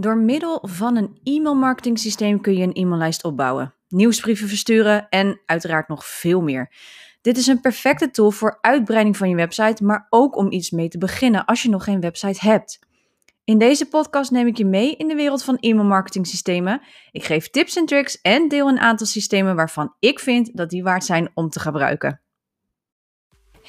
Door 0.00 0.16
middel 0.16 0.58
van 0.62 0.96
een 0.96 1.18
e-mailmarketing 1.22 1.98
systeem 1.98 2.40
kun 2.40 2.56
je 2.56 2.62
een 2.62 2.72
e-maillijst 2.72 3.24
opbouwen, 3.24 3.74
nieuwsbrieven 3.88 4.48
versturen 4.48 5.08
en 5.08 5.40
uiteraard 5.46 5.88
nog 5.88 6.06
veel 6.06 6.40
meer. 6.40 6.72
Dit 7.20 7.36
is 7.36 7.46
een 7.46 7.60
perfecte 7.60 8.10
tool 8.10 8.30
voor 8.30 8.58
uitbreiding 8.60 9.16
van 9.16 9.28
je 9.28 9.36
website, 9.36 9.84
maar 9.84 10.06
ook 10.10 10.36
om 10.36 10.52
iets 10.52 10.70
mee 10.70 10.88
te 10.88 10.98
beginnen 10.98 11.44
als 11.44 11.62
je 11.62 11.68
nog 11.68 11.84
geen 11.84 12.00
website 12.00 12.40
hebt. 12.40 12.78
In 13.44 13.58
deze 13.58 13.88
podcast 13.88 14.30
neem 14.30 14.46
ik 14.46 14.56
je 14.56 14.66
mee 14.66 14.96
in 14.96 15.08
de 15.08 15.14
wereld 15.14 15.44
van 15.44 15.56
e-mailmarketing 15.56 16.26
systemen. 16.26 16.82
Ik 17.10 17.24
geef 17.24 17.50
tips 17.50 17.76
en 17.76 17.86
tricks 17.86 18.20
en 18.20 18.48
deel 18.48 18.68
een 18.68 18.80
aantal 18.80 19.06
systemen 19.06 19.56
waarvan 19.56 19.94
ik 19.98 20.20
vind 20.20 20.56
dat 20.56 20.70
die 20.70 20.82
waard 20.82 21.04
zijn 21.04 21.30
om 21.34 21.48
te 21.48 21.60
gebruiken. 21.60 22.20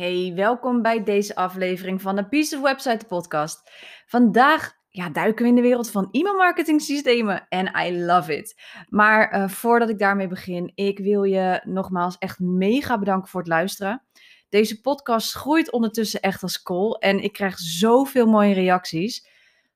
Hey, 0.00 0.32
welkom 0.34 0.82
bij 0.82 1.04
deze 1.04 1.34
aflevering 1.34 2.02
van 2.02 2.16
de 2.16 2.28
Piece 2.28 2.56
of 2.56 2.62
Website 2.62 3.06
podcast. 3.06 3.70
Vandaag 4.06 4.72
ja, 4.88 5.10
duiken 5.10 5.42
we 5.42 5.48
in 5.48 5.54
de 5.54 5.60
wereld 5.60 5.90
van 5.90 6.08
e-mailmarketing 6.10 6.82
systemen 6.82 7.46
en 7.48 7.72
I 7.86 8.04
love 8.04 8.36
it. 8.36 8.60
Maar 8.88 9.34
uh, 9.34 9.48
voordat 9.48 9.88
ik 9.88 9.98
daarmee 9.98 10.28
begin, 10.28 10.72
ik 10.74 10.98
wil 10.98 11.22
je 11.22 11.60
nogmaals 11.64 12.18
echt 12.18 12.38
mega 12.38 12.98
bedanken 12.98 13.28
voor 13.28 13.40
het 13.40 13.48
luisteren. 13.48 14.02
Deze 14.48 14.80
podcast 14.80 15.34
groeit 15.34 15.72
ondertussen 15.72 16.20
echt 16.20 16.42
als 16.42 16.62
kool 16.62 16.98
en 16.98 17.22
ik 17.22 17.32
krijg 17.32 17.58
zoveel 17.58 18.26
mooie 18.26 18.54
reacties. 18.54 19.26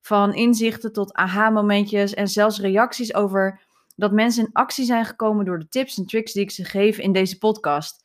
Van 0.01 0.35
inzichten 0.35 0.93
tot 0.93 1.13
aha-momentjes 1.13 2.15
en 2.15 2.29
zelfs 2.29 2.61
reacties 2.61 3.15
over 3.15 3.61
dat 3.97 4.13
mensen 4.13 4.45
in 4.45 4.53
actie 4.53 4.85
zijn 4.85 5.05
gekomen 5.05 5.45
door 5.45 5.59
de 5.59 5.69
tips 5.69 5.99
en 5.99 6.07
tricks 6.07 6.33
die 6.33 6.43
ik 6.43 6.51
ze 6.51 6.65
geef 6.65 6.99
in 6.99 7.13
deze 7.13 7.39
podcast. 7.39 8.04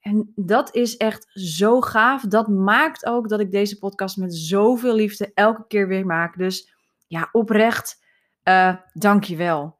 En 0.00 0.32
dat 0.34 0.74
is 0.74 0.96
echt 0.96 1.30
zo 1.32 1.80
gaaf. 1.80 2.22
Dat 2.22 2.48
maakt 2.48 3.06
ook 3.06 3.28
dat 3.28 3.40
ik 3.40 3.50
deze 3.50 3.78
podcast 3.78 4.16
met 4.16 4.34
zoveel 4.34 4.94
liefde 4.94 5.30
elke 5.34 5.64
keer 5.66 5.88
weer 5.88 6.06
maak. 6.06 6.38
Dus 6.38 6.72
ja, 7.06 7.28
oprecht, 7.32 8.04
uh, 8.44 8.76
dank 8.92 9.24
je 9.24 9.36
wel. 9.36 9.78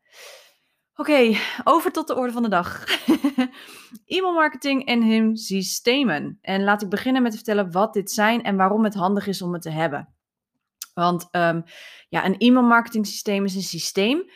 Oké, 0.95 1.37
over 1.65 1.93
tot 1.93 2.07
de 2.07 2.17
orde 2.17 2.33
van 2.33 2.43
de 2.43 2.49
dag. 2.49 2.85
E-mailmarketing 4.07 4.87
en 4.87 5.03
hun 5.03 5.37
systemen. 5.37 6.39
En 6.41 6.65
laat 6.65 6.83
ik 6.83 6.89
beginnen 6.89 7.23
met 7.23 7.31
te 7.31 7.37
vertellen 7.37 7.73
wat 7.73 7.93
dit 7.93 8.11
zijn 8.11 8.43
en 8.43 8.57
waarom 8.57 8.85
het 8.85 8.95
handig 8.95 9.27
is 9.27 9.43
om 9.43 9.53
het 9.53 9.63
te 9.63 9.71
hebben. 9.71 10.09
Want 10.95 11.29
um, 11.33 11.63
ja, 12.09 12.25
een 12.25 12.39
e-mailmarketing 12.39 13.07
systeem 13.07 13.45
is 13.45 13.55
een 13.55 13.63
systeem 13.63 14.31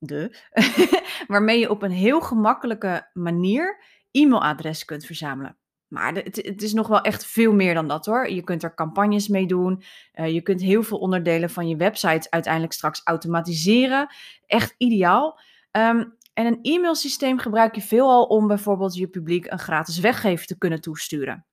de, 0.00 0.36
waarmee 1.26 1.58
je 1.58 1.70
op 1.70 1.82
een 1.82 1.90
heel 1.90 2.20
gemakkelijke 2.20 3.10
manier 3.12 3.84
e-mailadres 4.10 4.84
kunt 4.84 5.04
verzamelen. 5.04 5.58
Maar 5.88 6.14
het, 6.14 6.36
het, 6.36 6.62
is 6.62 6.72
nog 6.72 6.86
wel 6.86 7.00
echt 7.00 7.26
veel 7.26 7.52
meer 7.52 7.74
dan 7.74 7.88
dat 7.88 8.06
hoor. 8.06 8.30
Je 8.30 8.42
kunt 8.42 8.62
er 8.62 8.74
campagnes 8.74 9.28
mee 9.28 9.46
doen. 9.46 9.82
Uh, 10.14 10.32
je 10.32 10.42
kunt 10.42 10.60
heel 10.60 10.82
veel 10.82 10.98
onderdelen 10.98 11.50
van 11.50 11.68
je 11.68 11.76
website 11.76 12.30
uiteindelijk 12.30 12.72
straks 12.72 13.00
automatiseren. 13.04 14.08
Echt 14.46 14.74
ideaal. 14.78 15.40
Um, 15.72 16.18
en 16.32 16.46
een 16.46 16.58
e-mailsysteem 16.62 17.38
gebruik 17.38 17.74
je 17.74 17.80
veelal 17.80 18.24
om 18.24 18.46
bijvoorbeeld 18.46 18.94
je 18.94 19.08
publiek 19.08 19.46
een 19.46 19.58
gratis 19.58 19.98
weggever 19.98 20.46
te 20.46 20.58
kunnen 20.58 20.80
toesturen. 20.80 21.46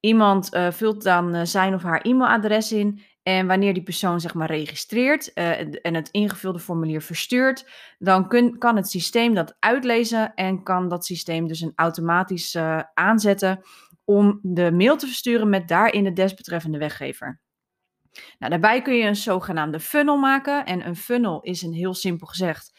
Iemand 0.00 0.54
uh, 0.54 0.70
vult 0.70 1.02
dan 1.02 1.34
uh, 1.34 1.40
zijn 1.44 1.74
of 1.74 1.82
haar 1.82 2.00
e-mailadres 2.00 2.72
in 2.72 3.00
en 3.26 3.46
wanneer 3.46 3.74
die 3.74 3.82
persoon 3.82 4.20
zeg 4.20 4.34
maar 4.34 4.50
registreert 4.50 5.30
uh, 5.34 5.60
en 5.82 5.94
het 5.94 6.08
ingevulde 6.08 6.58
formulier 6.58 7.02
verstuurt, 7.02 7.70
dan 7.98 8.28
kan 8.58 8.76
het 8.76 8.90
systeem 8.90 9.34
dat 9.34 9.56
uitlezen 9.58 10.34
en 10.34 10.62
kan 10.62 10.88
dat 10.88 11.04
systeem 11.04 11.46
dus 11.46 11.60
een 11.60 11.72
automatisch 11.74 12.54
uh, 12.54 12.82
aanzetten 12.94 13.60
om 14.04 14.38
de 14.42 14.72
mail 14.72 14.96
te 14.96 15.06
versturen 15.06 15.48
met 15.48 15.68
daarin 15.68 16.04
de 16.04 16.12
desbetreffende 16.12 16.78
weggever. 16.78 17.40
Nou, 18.38 18.50
daarbij 18.50 18.82
kun 18.82 18.94
je 18.94 19.06
een 19.06 19.16
zogenaamde 19.16 19.80
funnel 19.80 20.16
maken 20.16 20.64
en 20.64 20.86
een 20.86 20.96
funnel 20.96 21.40
is 21.40 21.62
een 21.62 21.72
heel 21.72 21.94
simpel 21.94 22.26
gezegd 22.26 22.75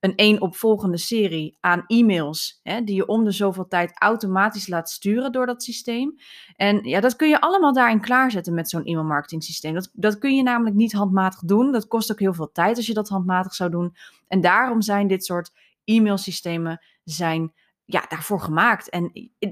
een 0.00 0.40
opvolgende 0.40 0.98
serie 0.98 1.56
aan 1.60 1.84
e-mails, 1.86 2.60
hè, 2.62 2.84
die 2.84 2.94
je 2.94 3.06
om 3.06 3.24
de 3.24 3.30
zoveel 3.30 3.68
tijd 3.68 3.92
automatisch 3.94 4.68
laat 4.68 4.90
sturen 4.90 5.32
door 5.32 5.46
dat 5.46 5.62
systeem. 5.62 6.14
En 6.56 6.82
ja, 6.82 7.00
dat 7.00 7.16
kun 7.16 7.28
je 7.28 7.40
allemaal 7.40 7.72
daarin 7.72 8.00
klaarzetten 8.00 8.54
met 8.54 8.68
zo'n 8.68 8.84
e-mailmarketing 8.84 9.44
systeem. 9.44 9.74
Dat, 9.74 9.90
dat 9.92 10.18
kun 10.18 10.36
je 10.36 10.42
namelijk 10.42 10.76
niet 10.76 10.92
handmatig 10.92 11.40
doen. 11.40 11.72
Dat 11.72 11.88
kost 11.88 12.12
ook 12.12 12.18
heel 12.18 12.34
veel 12.34 12.52
tijd 12.52 12.76
als 12.76 12.86
je 12.86 12.94
dat 12.94 13.08
handmatig 13.08 13.54
zou 13.54 13.70
doen. 13.70 13.94
En 14.28 14.40
daarom 14.40 14.82
zijn 14.82 15.06
dit 15.06 15.24
soort 15.24 15.52
e-mailsystemen 15.84 16.84
zijn 17.04 17.52
ja, 17.84 18.04
daarvoor 18.08 18.40
gemaakt. 18.40 18.88
En 18.88 19.10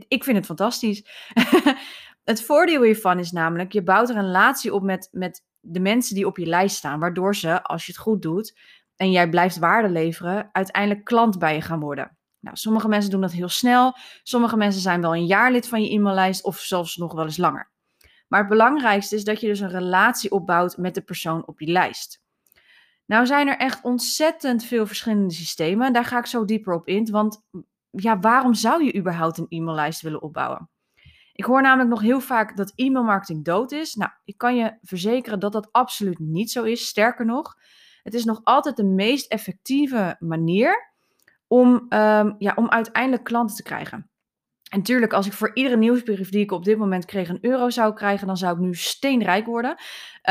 ik 0.09 0.25
vind 0.25 0.37
het 0.37 0.47
fantastisch. 0.47 1.05
het 2.25 2.43
voordeel 2.43 2.83
hiervan 2.83 3.19
is 3.19 3.33
namelijk, 3.33 3.73
je 3.73 3.83
bouwt 3.83 4.09
er 4.09 4.17
een 4.17 4.25
relatie 4.25 4.75
op 4.75 4.83
met, 4.83 5.09
met 5.13 5.45
de 5.61 5.81
mensen 5.81 6.15
die 6.15 6.27
op 6.27 6.37
je 6.37 6.47
lijst 6.47 6.77
staan, 6.77 7.01
waardoor 7.01 7.37
ze, 7.37 7.63
als 7.63 7.87
je 7.87 7.93
het 7.93 8.01
goed 8.01 8.23
doet, 8.23 8.59
en 8.99 9.11
jij 9.11 9.29
blijft 9.29 9.59
waarde 9.59 9.89
leveren, 9.89 10.49
uiteindelijk 10.53 11.05
klant 11.05 11.39
bij 11.39 11.55
je 11.55 11.61
gaan 11.61 11.81
worden. 11.81 12.17
Nou, 12.41 12.57
sommige 12.57 12.89
mensen 12.89 13.11
doen 13.11 13.21
dat 13.21 13.33
heel 13.33 13.49
snel. 13.49 13.97
Sommige 14.23 14.57
mensen 14.57 14.81
zijn 14.81 15.01
wel 15.01 15.15
een 15.15 15.27
jaar 15.27 15.53
lid 15.53 15.69
van 15.69 15.83
je 15.83 15.91
e-maillijst 15.91 16.45
of 16.45 16.59
zelfs 16.59 16.97
nog 16.97 17.13
wel 17.13 17.25
eens 17.25 17.37
langer. 17.37 17.71
Maar 18.29 18.41
het 18.41 18.49
belangrijkste 18.49 19.15
is 19.15 19.25
dat 19.25 19.41
je 19.41 19.47
dus 19.47 19.61
een 19.61 19.71
relatie 19.71 20.31
opbouwt 20.31 20.77
met 20.77 20.95
de 20.95 21.01
persoon 21.01 21.47
op 21.47 21.61
je 21.61 21.67
lijst. 21.67 22.23
Nou 23.07 23.27
zijn 23.27 23.49
er 23.49 23.57
echt 23.57 23.83
ontzettend 23.83 24.65
veel 24.65 24.87
verschillende 24.87 25.35
systemen. 25.35 25.93
Daar 25.93 26.05
ga 26.05 26.19
ik 26.19 26.27
zo 26.27 26.45
dieper 26.45 26.75
op 26.75 26.87
in. 26.87 27.11
Want 27.11 27.43
ja, 27.91 28.19
waarom 28.19 28.55
zou 28.55 28.85
je 28.85 28.97
überhaupt 28.97 29.39
een 29.39 29.47
e-maillijst 29.49 30.01
willen 30.01 30.23
opbouwen? 30.23 30.71
Ik 31.33 31.45
hoor 31.45 31.63
namelijk 31.63 31.91
nog 31.91 32.01
heel 32.01 32.21
vaak 32.21 32.57
dat 32.57 32.73
e-mailmarketing 32.75 33.45
dood 33.45 33.73
is. 33.73 33.95
Nou, 33.95 34.11
ik 34.25 34.39
kan 34.39 34.57
je 34.57 34.79
verzekeren 34.83 35.41
dat 35.41 35.53
dat 35.53 35.73
absoluut 35.73 36.19
niet 36.19 36.51
zo 36.51 36.63
is. 36.63 36.87
Sterker 36.87 37.25
nog, 37.25 37.55
het 38.09 38.17
is 38.17 38.25
nog 38.25 38.41
altijd 38.45 38.77
de 38.77 38.85
meest 38.85 39.31
effectieve 39.31 40.17
manier 40.19 40.93
om, 41.47 41.69
um, 41.89 42.35
ja, 42.39 42.53
om 42.55 42.69
uiteindelijk 42.71 43.25
klanten 43.25 43.57
te 43.57 43.63
krijgen. 43.63 44.11
En 44.71 44.79
natuurlijk, 44.79 45.13
als 45.13 45.27
ik 45.27 45.33
voor 45.33 45.51
iedere 45.55 45.77
nieuwsbrief 45.77 46.31
die 46.31 46.41
ik 46.41 46.53
op 46.53 46.65
dit 46.65 46.79
moment 46.79 47.05
kreeg 47.05 47.29
een 47.29 47.45
euro 47.45 47.71
zou 47.71 47.95
krijgen, 47.95 48.27
dan 48.27 48.37
zou 48.37 48.55
ik 48.55 48.61
nu 48.61 48.75
steenrijk 48.75 49.47
worden. 49.47 49.77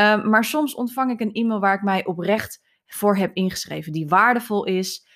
Um, 0.00 0.28
maar 0.28 0.44
soms 0.44 0.74
ontvang 0.74 1.10
ik 1.10 1.20
een 1.20 1.32
e-mail 1.32 1.60
waar 1.60 1.74
ik 1.74 1.82
mij 1.82 2.04
oprecht 2.04 2.62
voor 2.86 3.16
heb 3.16 3.34
ingeschreven, 3.34 3.92
die 3.92 4.08
waardevol 4.08 4.64
is. 4.64 5.06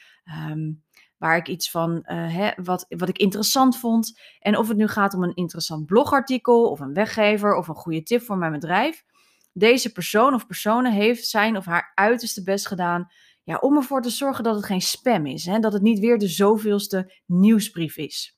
Um, 0.51 0.83
waar 1.19 1.37
ik 1.37 1.49
iets 1.49 1.71
van, 1.71 1.91
uh, 1.91 2.35
hè, 2.35 2.51
wat, 2.63 2.87
wat 2.89 3.09
ik 3.09 3.19
interessant 3.19 3.79
vond. 3.79 4.21
En 4.39 4.57
of 4.57 4.69
het 4.69 4.77
nu 4.77 4.89
gaat 4.89 5.15
om 5.15 5.23
een 5.23 5.35
interessant 5.35 5.87
blogartikel 5.87 6.71
of 6.71 6.81
een 6.81 6.93
weggever 6.93 7.55
of 7.55 7.69
een 7.69 7.75
goede 7.75 8.03
tip 8.03 8.23
voor 8.23 8.39
mijn 8.39 8.53
bedrijf 8.53 9.05
deze 9.53 9.93
persoon 9.93 10.35
of 10.35 10.47
personen 10.47 10.93
heeft 10.93 11.29
zijn 11.29 11.57
of 11.57 11.65
haar 11.65 11.93
uiterste 11.95 12.43
best 12.43 12.67
gedaan 12.67 13.09
ja, 13.45 13.57
om 13.57 13.77
ervoor 13.77 14.03
te 14.03 14.11
zorgen 14.11 14.45
dat 14.45 14.57
het 14.57 14.65
geen 14.65 14.81
spam 14.81 15.27
is. 15.27 15.47
Hè? 15.47 15.59
Dat 15.59 15.73
het 15.73 15.83
niet 15.83 15.99
weer 15.99 16.19
de 16.19 16.29
zoveelste 16.29 17.13
nieuwsbrief 17.27 17.97
is. 17.97 18.37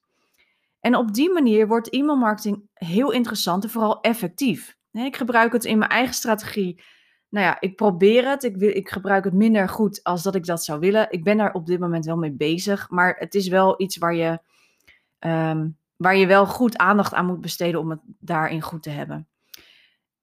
En 0.81 0.97
op 0.97 1.15
die 1.15 1.33
manier 1.33 1.67
wordt 1.67 1.89
e-mailmarketing 1.89 2.63
heel 2.75 3.11
interessant 3.11 3.65
en 3.65 3.71
vooral 3.71 4.01
effectief. 4.01 4.77
Ik 4.93 5.17
gebruik 5.17 5.53
het 5.53 5.65
in 5.65 5.79
mijn 5.79 5.91
eigen 5.91 6.15
strategie. 6.15 6.83
Nou 7.29 7.47
ja, 7.47 7.61
ik 7.61 7.77
probeer 7.77 8.29
het. 8.29 8.43
Ik, 8.43 8.57
wil, 8.57 8.69
ik 8.69 8.89
gebruik 8.89 9.25
het 9.25 9.33
minder 9.33 9.69
goed 9.69 10.03
als 10.03 10.23
dat 10.23 10.35
ik 10.35 10.44
dat 10.44 10.65
zou 10.65 10.81
willen. 10.81 11.06
Ik 11.11 11.25
ben 11.25 11.37
daar 11.37 11.53
op 11.53 11.67
dit 11.67 11.81
moment 11.81 12.05
wel 12.05 12.17
mee 12.17 12.33
bezig. 12.33 12.91
Maar 12.91 13.17
het 13.19 13.35
is 13.35 13.49
wel 13.49 13.81
iets 13.81 13.97
waar 13.97 14.15
je, 14.15 14.38
um, 15.19 15.79
waar 15.97 16.17
je 16.17 16.27
wel 16.27 16.47
goed 16.47 16.77
aandacht 16.77 17.15
aan 17.15 17.27
moet 17.27 17.41
besteden 17.41 17.81
om 17.81 17.91
het 17.91 18.00
daarin 18.19 18.62
goed 18.62 18.83
te 18.83 18.91
hebben. 18.91 19.29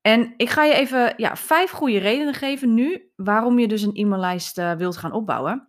En 0.01 0.33
ik 0.37 0.49
ga 0.49 0.63
je 0.63 0.73
even 0.73 1.13
ja, 1.17 1.35
vijf 1.35 1.71
goede 1.71 1.97
redenen 1.97 2.33
geven 2.33 2.73
nu 2.73 3.11
waarom 3.15 3.59
je 3.59 3.67
dus 3.67 3.81
een 3.81 3.95
e-maillijst 3.95 4.57
uh, 4.57 4.73
wilt 4.73 4.97
gaan 4.97 5.11
opbouwen. 5.11 5.67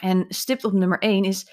En 0.00 0.24
stipt 0.28 0.64
op 0.64 0.72
nummer 0.72 0.98
1 0.98 1.24
is, 1.24 1.50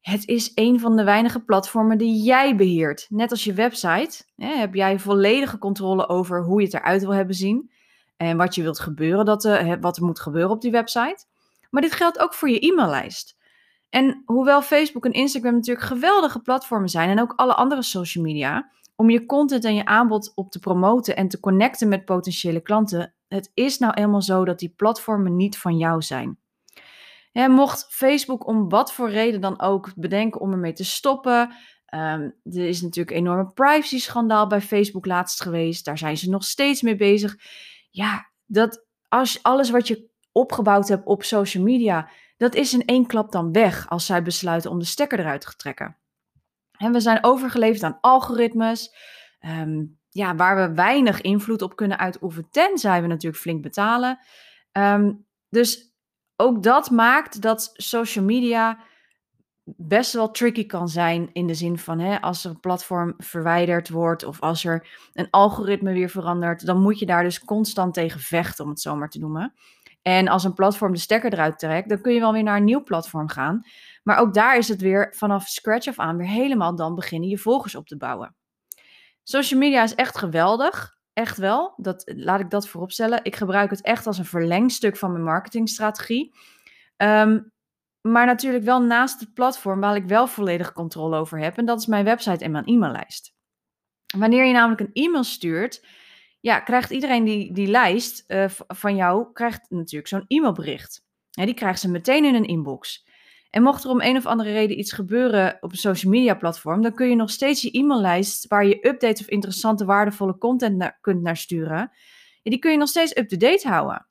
het 0.00 0.28
is 0.28 0.52
een 0.54 0.80
van 0.80 0.96
de 0.96 1.04
weinige 1.04 1.40
platformen 1.40 1.98
die 1.98 2.22
jij 2.22 2.56
beheert. 2.56 3.06
Net 3.08 3.30
als 3.30 3.44
je 3.44 3.52
website 3.52 4.24
hè, 4.36 4.56
heb 4.56 4.74
jij 4.74 4.98
volledige 4.98 5.58
controle 5.58 6.08
over 6.08 6.42
hoe 6.42 6.60
je 6.60 6.66
het 6.66 6.74
eruit 6.74 7.02
wil 7.02 7.14
hebben 7.14 7.34
zien. 7.34 7.70
En 8.16 8.36
wat 8.36 8.54
je 8.54 8.62
wilt 8.62 8.80
gebeuren, 8.80 9.24
dat, 9.24 9.44
uh, 9.44 9.72
wat 9.80 9.96
er 9.96 10.04
moet 10.04 10.20
gebeuren 10.20 10.50
op 10.50 10.60
die 10.60 10.70
website. 10.70 11.24
Maar 11.70 11.82
dit 11.82 11.92
geldt 11.92 12.18
ook 12.18 12.34
voor 12.34 12.50
je 12.50 12.66
e-maillijst. 12.66 13.36
En 13.90 14.22
hoewel 14.24 14.62
Facebook 14.62 15.04
en 15.04 15.12
Instagram 15.12 15.54
natuurlijk 15.54 15.86
geweldige 15.86 16.40
platformen 16.40 16.88
zijn 16.88 17.08
en 17.10 17.20
ook 17.20 17.32
alle 17.36 17.54
andere 17.54 17.82
social 17.82 18.24
media, 18.24 18.70
om 18.96 19.10
je 19.10 19.26
content 19.26 19.64
en 19.64 19.74
je 19.74 19.84
aanbod 19.84 20.32
op 20.34 20.50
te 20.50 20.58
promoten 20.58 21.16
en 21.16 21.28
te 21.28 21.40
connecten 21.40 21.88
met 21.88 22.04
potentiële 22.04 22.60
klanten. 22.60 23.14
Het 23.28 23.50
is 23.54 23.78
nou 23.78 23.94
eenmaal 23.94 24.22
zo 24.22 24.44
dat 24.44 24.58
die 24.58 24.74
platformen 24.76 25.36
niet 25.36 25.58
van 25.58 25.76
jou 25.76 26.02
zijn. 26.02 26.38
Ja, 27.32 27.48
mocht 27.48 27.86
Facebook 27.88 28.46
om 28.46 28.68
wat 28.68 28.92
voor 28.92 29.10
reden 29.10 29.40
dan 29.40 29.60
ook 29.60 29.92
bedenken 29.96 30.40
om 30.40 30.52
ermee 30.52 30.72
te 30.72 30.84
stoppen. 30.84 31.40
Um, 31.94 32.34
er 32.42 32.68
is 32.68 32.82
natuurlijk 32.82 33.16
een 33.16 33.22
enorme 33.22 33.52
privacy-schandaal 33.52 34.46
bij 34.46 34.60
Facebook 34.60 35.06
laatst 35.06 35.42
geweest. 35.42 35.84
Daar 35.84 35.98
zijn 35.98 36.16
ze 36.16 36.30
nog 36.30 36.44
steeds 36.44 36.82
mee 36.82 36.96
bezig. 36.96 37.36
Ja, 37.90 38.30
dat 38.46 38.86
als 39.08 39.42
alles 39.42 39.70
wat 39.70 39.88
je 39.88 40.08
opgebouwd 40.32 40.88
hebt 40.88 41.06
op 41.06 41.22
social 41.22 41.62
media, 41.62 42.08
dat 42.36 42.54
is 42.54 42.72
in 42.72 42.84
één 42.84 43.06
klap 43.06 43.32
dan 43.32 43.52
weg 43.52 43.88
als 43.88 44.06
zij 44.06 44.22
besluiten 44.22 44.70
om 44.70 44.78
de 44.78 44.84
stekker 44.84 45.20
eruit 45.20 45.40
te 45.40 45.56
trekken. 45.56 45.96
En 46.84 46.92
we 46.92 47.00
zijn 47.00 47.24
overgeleverd 47.24 47.82
aan 47.82 47.98
algoritmes, 48.00 48.94
um, 49.40 49.98
ja, 50.10 50.34
waar 50.34 50.68
we 50.68 50.74
weinig 50.74 51.20
invloed 51.20 51.62
op 51.62 51.76
kunnen 51.76 51.98
uitoefenen, 51.98 52.50
tenzij 52.50 53.02
we 53.02 53.06
natuurlijk 53.06 53.42
flink 53.42 53.62
betalen. 53.62 54.18
Um, 54.72 55.26
dus 55.48 55.94
ook 56.36 56.62
dat 56.62 56.90
maakt 56.90 57.42
dat 57.42 57.70
social 57.72 58.24
media 58.24 58.78
best 59.64 60.12
wel 60.12 60.30
tricky 60.30 60.66
kan 60.66 60.88
zijn 60.88 61.30
in 61.32 61.46
de 61.46 61.54
zin 61.54 61.78
van 61.78 61.98
hè, 61.98 62.20
als 62.20 62.44
er 62.44 62.50
een 62.50 62.60
platform 62.60 63.14
verwijderd 63.18 63.88
wordt 63.88 64.24
of 64.24 64.40
als 64.40 64.64
er 64.64 64.86
een 65.12 65.30
algoritme 65.30 65.92
weer 65.92 66.08
verandert, 66.08 66.66
dan 66.66 66.80
moet 66.80 66.98
je 66.98 67.06
daar 67.06 67.22
dus 67.22 67.44
constant 67.44 67.94
tegen 67.94 68.20
vechten, 68.20 68.64
om 68.64 68.70
het 68.70 68.80
zo 68.80 68.96
maar 68.96 69.10
te 69.10 69.18
noemen. 69.18 69.54
En 70.02 70.28
als 70.28 70.44
een 70.44 70.54
platform 70.54 70.92
de 70.92 70.98
stekker 70.98 71.32
eruit 71.32 71.58
trekt, 71.58 71.88
dan 71.88 72.00
kun 72.00 72.12
je 72.12 72.20
wel 72.20 72.32
weer 72.32 72.42
naar 72.42 72.56
een 72.56 72.64
nieuw 72.64 72.82
platform 72.82 73.28
gaan. 73.28 73.62
Maar 74.04 74.18
ook 74.18 74.34
daar 74.34 74.56
is 74.56 74.68
het 74.68 74.80
weer 74.80 75.14
vanaf 75.16 75.48
scratch 75.48 75.86
af 75.86 75.98
aan 75.98 76.16
weer 76.16 76.28
helemaal 76.28 76.76
dan 76.76 76.94
beginnen 76.94 77.28
je 77.28 77.38
volgers 77.38 77.74
op 77.74 77.86
te 77.86 77.96
bouwen. 77.96 78.36
Social 79.22 79.60
media 79.60 79.82
is 79.82 79.94
echt 79.94 80.18
geweldig. 80.18 80.92
Echt 81.12 81.36
wel. 81.36 81.74
Dat, 81.76 82.02
laat 82.16 82.40
ik 82.40 82.50
dat 82.50 82.68
vooropstellen. 82.68 83.20
Ik 83.22 83.36
gebruik 83.36 83.70
het 83.70 83.82
echt 83.82 84.06
als 84.06 84.18
een 84.18 84.24
verlengstuk 84.24 84.96
van 84.96 85.12
mijn 85.12 85.24
marketingstrategie. 85.24 86.34
Um, 86.96 87.52
maar 88.00 88.26
natuurlijk 88.26 88.64
wel 88.64 88.82
naast 88.82 89.20
het 89.20 89.34
platform 89.34 89.80
waar 89.80 89.96
ik 89.96 90.04
wel 90.04 90.26
volledig 90.26 90.72
controle 90.72 91.16
over 91.16 91.38
heb. 91.38 91.58
En 91.58 91.64
dat 91.64 91.78
is 91.80 91.86
mijn 91.86 92.04
website 92.04 92.44
en 92.44 92.50
mijn 92.50 92.66
e-maillijst. 92.66 93.34
Wanneer 94.16 94.44
je 94.44 94.52
namelijk 94.52 94.80
een 94.80 95.04
e-mail 95.04 95.24
stuurt, 95.24 95.86
ja, 96.40 96.60
krijgt 96.60 96.90
iedereen 96.90 97.24
die, 97.24 97.52
die 97.52 97.66
lijst 97.66 98.24
uh, 98.28 98.44
van 98.48 98.96
jou, 98.96 99.32
krijgt 99.32 99.70
natuurlijk 99.70 100.08
zo'n 100.08 100.24
e-mailbericht. 100.26 101.04
Ja, 101.30 101.44
die 101.44 101.54
krijgt 101.54 101.80
ze 101.80 101.90
meteen 101.90 102.24
in 102.24 102.34
een 102.34 102.46
inbox. 102.46 103.03
En 103.54 103.62
mocht 103.62 103.84
er 103.84 103.90
om 103.90 104.00
een 104.00 104.16
of 104.16 104.26
andere 104.26 104.52
reden 104.52 104.78
iets 104.78 104.92
gebeuren 104.92 105.56
op 105.60 105.70
een 105.70 105.76
social 105.76 106.12
media 106.12 106.34
platform, 106.34 106.82
dan 106.82 106.94
kun 106.94 107.08
je 107.08 107.14
nog 107.14 107.30
steeds 107.30 107.62
je 107.62 107.70
e-maillijst 107.70 108.46
waar 108.48 108.66
je 108.66 108.86
updates 108.88 109.20
of 109.20 109.26
interessante, 109.26 109.84
waardevolle 109.84 110.38
content 110.38 110.76
naar, 110.76 110.98
kunt 111.00 111.22
naar 111.22 111.36
sturen, 111.36 111.90
ja, 112.42 112.50
die 112.50 112.58
kun 112.58 112.70
je 112.70 112.76
nog 112.76 112.88
steeds 112.88 113.16
up-to-date 113.16 113.68
houden. 113.68 114.06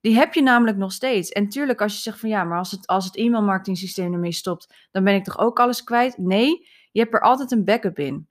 Die 0.00 0.14
heb 0.14 0.34
je 0.34 0.42
namelijk 0.42 0.76
nog 0.76 0.92
steeds. 0.92 1.28
En 1.28 1.48
tuurlijk, 1.48 1.80
als 1.80 1.94
je 1.94 2.00
zegt 2.00 2.20
van 2.20 2.28
ja, 2.28 2.44
maar 2.44 2.58
als 2.58 2.70
het, 2.70 2.86
als 2.86 3.04
het 3.04 3.16
e-mailmarketing 3.16 3.78
systeem 3.78 4.12
ermee 4.12 4.32
stopt, 4.32 4.74
dan 4.90 5.04
ben 5.04 5.14
ik 5.14 5.24
toch 5.24 5.38
ook 5.38 5.60
alles 5.60 5.84
kwijt? 5.84 6.18
Nee, 6.18 6.68
je 6.90 7.00
hebt 7.00 7.14
er 7.14 7.20
altijd 7.20 7.50
een 7.50 7.64
backup 7.64 7.98
in. 7.98 8.28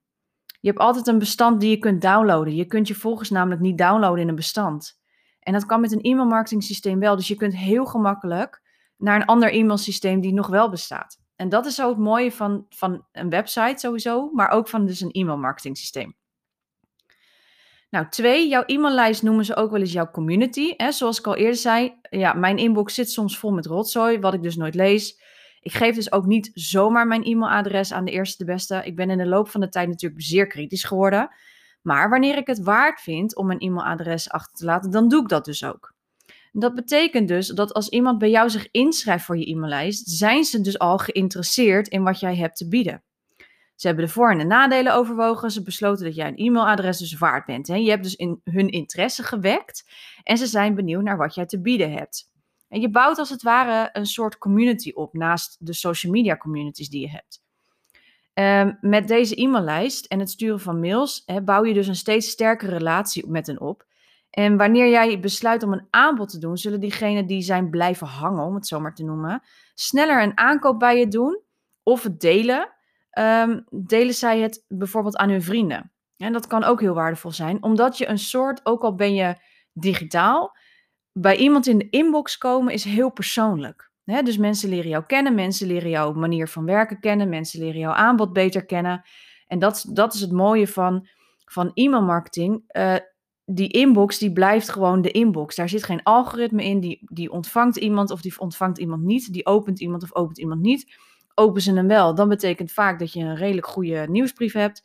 Je 0.60 0.68
hebt 0.68 0.80
altijd 0.80 1.08
een 1.08 1.20
bestand 1.20 1.60
die 1.62 1.70
je 1.70 1.78
kunt 1.78 2.02
downloaden. 2.02 2.56
Je 2.56 2.66
kunt 2.66 2.88
je 2.88 2.96
volgers 2.96 3.30
namelijk 3.30 3.62
niet 3.62 3.78
downloaden 3.78 4.22
in 4.22 4.28
een 4.28 4.36
bestand. 4.36 5.00
En 5.40 5.54
dat 5.54 5.66
kan 5.66 5.82
met 5.82 5.92
een 5.92 6.02
e-mailmarketing 6.02 6.64
systeem 6.64 7.00
wel. 7.00 7.16
Dus 7.16 7.28
je 7.28 7.36
kunt 7.36 7.56
heel 7.56 7.86
gemakkelijk 7.86 8.62
naar 9.02 9.16
een 9.16 9.26
ander 9.26 9.54
e-mailsysteem 9.54 10.22
die 10.22 10.34
nog 10.34 10.48
wel 10.48 10.70
bestaat. 10.70 11.20
En 11.36 11.50
dat 11.50 11.66
is 11.66 11.76
zo 11.76 11.90
het 11.90 11.98
mooie 11.98 12.32
van, 12.32 12.66
van 12.70 13.06
een 13.12 13.30
website 13.30 13.80
sowieso, 13.80 14.30
maar 14.34 14.50
ook 14.50 14.68
van 14.68 14.86
dus 14.86 15.02
een 15.02 15.12
e-mailmarketing 15.12 15.78
systeem. 15.78 16.16
Nou, 17.90 18.10
twee, 18.10 18.48
jouw 18.48 18.64
e-maillijst 18.66 19.24
noemen 19.24 19.46
ze 19.46 19.56
ook 19.56 19.72
wel 19.72 19.80
eens 19.80 19.92
jouw 19.92 20.12
community. 20.12 20.74
Hè? 20.78 20.92
Zoals 20.92 21.20
ik 21.20 21.28
al 21.28 21.36
eerder 21.36 21.56
zei, 21.56 22.00
ja, 22.10 22.34
mijn 22.34 22.58
inbox 22.58 22.94
zit 22.94 23.12
soms 23.12 23.38
vol 23.38 23.52
met 23.52 23.66
rotzooi, 23.66 24.20
wat 24.20 24.34
ik 24.34 24.42
dus 24.42 24.56
nooit 24.56 24.76
lees. 24.76 25.22
Ik 25.60 25.74
geef 25.74 25.96
dus 25.96 26.12
ook 26.12 26.26
niet 26.26 26.52
zomaar 26.54 27.08
mijn 27.08 27.24
e-mailadres 27.24 27.94
aan 27.94 28.06
de 28.06 28.12
eerste 28.12 28.46
de 28.46 28.52
beste. 28.52 28.82
Ik 28.84 28.96
ben 28.96 29.10
in 29.10 29.18
de 29.18 29.28
loop 29.28 29.50
van 29.50 29.62
de 29.62 29.70
tijd 29.70 29.88
natuurlijk 29.88 30.22
zeer 30.22 30.48
kritisch 30.48 30.84
geworden. 30.84 31.30
Maar 31.82 32.10
wanneer 32.10 32.38
ik 32.38 32.48
het 32.48 32.64
waard 32.64 33.02
vind 33.02 33.36
om 33.36 33.48
mijn 33.48 33.60
e-mailadres 33.60 34.30
achter 34.30 34.54
te 34.54 34.66
laten, 34.66 34.92
dan 34.92 35.08
doe 35.08 35.22
ik 35.22 35.28
dat 35.28 35.46
dus 35.46 35.64
ook. 35.64 35.94
Dat 36.52 36.76
betekent 36.76 37.28
dus 37.28 37.48
dat 37.48 37.74
als 37.74 37.90
iemand 37.90 38.18
bij 38.18 38.30
jou 38.30 38.50
zich 38.50 38.68
inschrijft 38.72 39.26
voor 39.26 39.38
je 39.38 39.52
e-maillijst, 39.52 40.10
zijn 40.10 40.44
ze 40.44 40.62
dus 40.62 40.80
al 40.80 40.98
geïnteresseerd 40.98 41.88
in 41.88 42.04
wat 42.04 42.20
jij 42.20 42.36
hebt 42.36 42.58
te 42.58 42.68
bieden. 42.68 43.04
Ze 43.76 43.88
hebben 43.88 44.06
de 44.06 44.12
voor- 44.12 44.32
en 44.32 44.38
de 44.38 44.44
nadelen 44.44 44.94
overwogen. 44.94 45.52
Ze 45.52 45.64
besloten 45.64 46.06
dat 46.06 46.16
jij 46.16 46.28
een 46.28 46.38
e-mailadres 46.38 46.98
dus 46.98 47.18
waard 47.18 47.46
bent. 47.46 47.68
Hè? 47.68 47.76
Je 47.76 47.90
hebt 47.90 48.04
dus 48.04 48.16
in 48.16 48.42
hun 48.44 48.70
interesse 48.70 49.24
gewekt 49.24 49.90
en 50.24 50.38
ze 50.38 50.46
zijn 50.46 50.76
benieuwd 50.76 51.04
naar 51.04 51.18
wat 51.18 51.36
jij 51.36 51.46
te 51.46 51.62
bieden 51.62 51.92
hebt. 51.92 52.30
En 52.68 52.82
je 52.82 52.90
bouwt 52.90 53.18
als 53.18 53.30
het 53.30 53.42
ware 53.42 53.90
een 53.94 54.06
soort 54.06 54.38
community 54.38 54.92
op 54.94 55.14
naast 55.14 55.58
de 55.60 55.74
social 55.74 56.12
media 56.12 56.38
communities 56.38 56.90
die 56.90 57.02
je 57.02 57.10
hebt. 57.10 57.44
Um, 58.34 58.78
met 58.82 59.08
deze 59.08 59.36
e-maillijst 59.36 60.06
en 60.06 60.20
het 60.20 60.30
sturen 60.30 60.60
van 60.60 60.80
mails 60.80 61.26
bouw 61.44 61.66
je 61.66 61.74
dus 61.74 61.88
een 61.88 61.96
steeds 61.96 62.30
sterkere 62.30 62.78
relatie 62.78 63.28
met 63.28 63.48
hen 63.48 63.62
op. 63.62 63.86
En 64.32 64.58
wanneer 64.58 64.90
jij 64.90 65.20
besluit 65.20 65.64
om 65.64 65.74
een 65.74 65.88
aanbod 65.90 66.30
te 66.30 66.40
doen, 66.40 66.58
zullen 66.58 66.80
diegenen 66.80 67.26
die 67.26 67.42
zijn 67.42 67.70
blijven 67.70 68.08
hangen, 68.08 68.44
om 68.44 68.56
het 68.56 68.68
zo 68.68 68.80
maar 68.80 68.96
te 68.96 69.04
noemen, 69.04 69.42
sneller 69.74 70.24
een 70.24 70.38
aankoop 70.38 70.80
bij 70.80 71.00
je 71.00 71.08
doen 71.08 71.42
of 71.84 72.04
het 72.04 72.20
delen 72.20 72.70
um, 73.20 73.66
delen 73.70 74.14
zij 74.14 74.40
het 74.40 74.66
bijvoorbeeld 74.68 75.18
aan 75.18 75.30
hun 75.30 75.42
vrienden. 75.42 75.92
En 76.18 76.34
dat 76.34 76.48
kan 76.48 76.64
ook 76.64 76.80
heel 76.80 76.94
waardevol 76.94 77.32
zijn, 77.32 77.64
omdat 77.64 77.98
je 77.98 78.08
een 78.08 78.20
soort, 78.20 78.66
ook 78.66 78.82
al 78.82 78.96
ben 78.96 79.14
je 79.14 79.36
digitaal, 79.74 80.58
bij 81.14 81.36
iemand 81.36 81.68
in 81.68 81.78
de 81.78 81.90
inbox 81.90 82.38
komen 82.38 82.74
is 82.74 82.84
heel 82.84 83.12
persoonlijk. 83.12 83.92
dus 84.04 84.38
mensen 84.38 84.70
leren 84.70 84.90
jou 84.90 85.04
kennen, 85.06 85.36
mensen 85.36 85.68
leren 85.68 85.90
jouw 85.90 86.14
manier 86.14 86.48
van 86.48 86.66
werken 86.66 87.00
kennen, 87.00 87.30
mensen 87.30 87.60
leren 87.60 87.80
jouw 87.80 87.94
aanbod 87.94 88.34
beter 88.34 88.66
kennen. 88.66 89.02
En 89.48 89.60
dat, 89.60 89.86
dat 89.90 90.14
is 90.14 90.22
het 90.22 90.32
mooie 90.32 90.68
van, 90.68 91.08
van 91.46 91.72
e-mailmarketing. 91.74 92.64
Uh, 92.72 92.96
die 93.54 93.68
inbox 93.68 94.18
die 94.18 94.32
blijft 94.32 94.70
gewoon 94.70 95.02
de 95.02 95.12
inbox. 95.12 95.56
Daar 95.56 95.70
zit 95.70 95.84
geen 95.84 96.04
algoritme 96.04 96.64
in. 96.64 96.80
Die, 96.80 97.02
die 97.06 97.32
ontvangt 97.32 97.78
iemand 97.78 98.12
of 98.12 98.22
die 98.22 98.40
ontvangt 98.40 98.78
iemand 98.78 99.04
niet. 99.04 99.34
Die 99.34 99.46
opent 99.46 99.80
iemand 99.80 100.04
of 100.04 100.16
opent 100.16 100.40
iemand 100.40 100.62
niet 100.62 101.10
open 101.36 101.62
ze 101.62 101.74
hem 101.74 101.88
wel, 101.88 102.16
dan 102.16 102.30
betekent 102.30 102.72
vaak 102.72 103.00
dat 103.00 103.14
je 103.14 103.20
een 103.20 103.36
redelijk 103.36 103.68
goede 103.68 104.06
nieuwsbrief 104.10 104.54
hebt. 104.54 104.84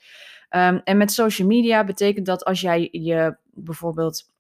Um, 0.51 0.81
en 0.85 0.97
met 0.97 1.13
social 1.13 1.49
media 1.49 1.85
betekent 1.85 2.27
dat 2.27 2.45
als 2.45 2.61
jij 2.61 2.89
je 2.93 3.37
bijvoorbeeld 3.53 4.31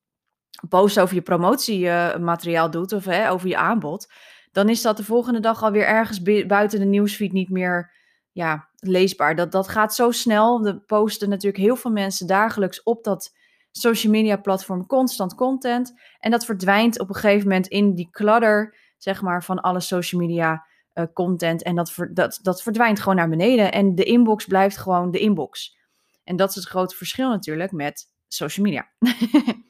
post 0.68 1.00
over 1.00 1.14
je 1.14 1.22
promotiemateriaal 1.22 2.70
doet 2.70 2.92
of 2.92 3.04
hè, 3.04 3.30
over 3.30 3.48
je 3.48 3.56
aanbod, 3.56 4.12
dan 4.52 4.68
is 4.68 4.82
dat 4.82 4.96
de 4.96 5.04
volgende 5.04 5.40
dag 5.40 5.62
alweer 5.62 5.86
ergens 5.86 6.22
buiten 6.46 6.78
de 6.78 6.84
nieuwsfeed 6.84 7.32
niet 7.32 7.50
meer 7.50 7.92
ja, 8.32 8.68
leesbaar. 8.76 9.36
Dat, 9.36 9.52
dat 9.52 9.68
gaat 9.68 9.94
zo 9.94 10.10
snel. 10.10 10.66
Er 10.66 10.80
posten 10.80 11.28
natuurlijk 11.28 11.62
heel 11.62 11.76
veel 11.76 11.90
mensen 11.90 12.26
dagelijks 12.26 12.82
op 12.82 13.04
dat 13.04 13.35
social 13.76 14.12
media 14.12 14.36
platform 14.36 14.86
constant 14.86 15.34
content. 15.34 15.94
En 16.18 16.30
dat 16.30 16.44
verdwijnt 16.44 17.00
op 17.00 17.08
een 17.08 17.14
gegeven 17.14 17.48
moment 17.48 17.66
in 17.66 17.94
die 17.94 18.08
clutter, 18.10 18.76
zeg 18.96 19.22
maar, 19.22 19.44
van 19.44 19.60
alle 19.60 19.80
social 19.80 20.20
media 20.20 20.66
uh, 20.94 21.04
content. 21.12 21.62
En 21.62 21.74
dat, 21.74 21.94
dat, 22.10 22.38
dat 22.42 22.62
verdwijnt 22.62 23.00
gewoon 23.00 23.16
naar 23.16 23.28
beneden. 23.28 23.72
En 23.72 23.94
de 23.94 24.04
inbox 24.04 24.44
blijft 24.44 24.76
gewoon 24.76 25.10
de 25.10 25.18
inbox. 25.18 25.76
En 26.24 26.36
dat 26.36 26.48
is 26.48 26.54
het 26.54 26.64
grote 26.64 26.96
verschil 26.96 27.28
natuurlijk 27.28 27.72
met 27.72 28.12
social 28.28 28.66
media. 28.66 28.88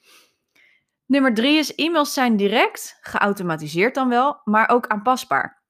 Nummer 1.07 1.35
drie 1.35 1.59
is 1.59 1.75
e-mails 1.75 2.13
zijn 2.13 2.37
direct, 2.37 2.99
geautomatiseerd 3.01 3.95
dan 3.95 4.09
wel, 4.09 4.41
maar 4.45 4.69
ook 4.69 4.87
aanpasbaar. 4.87 5.65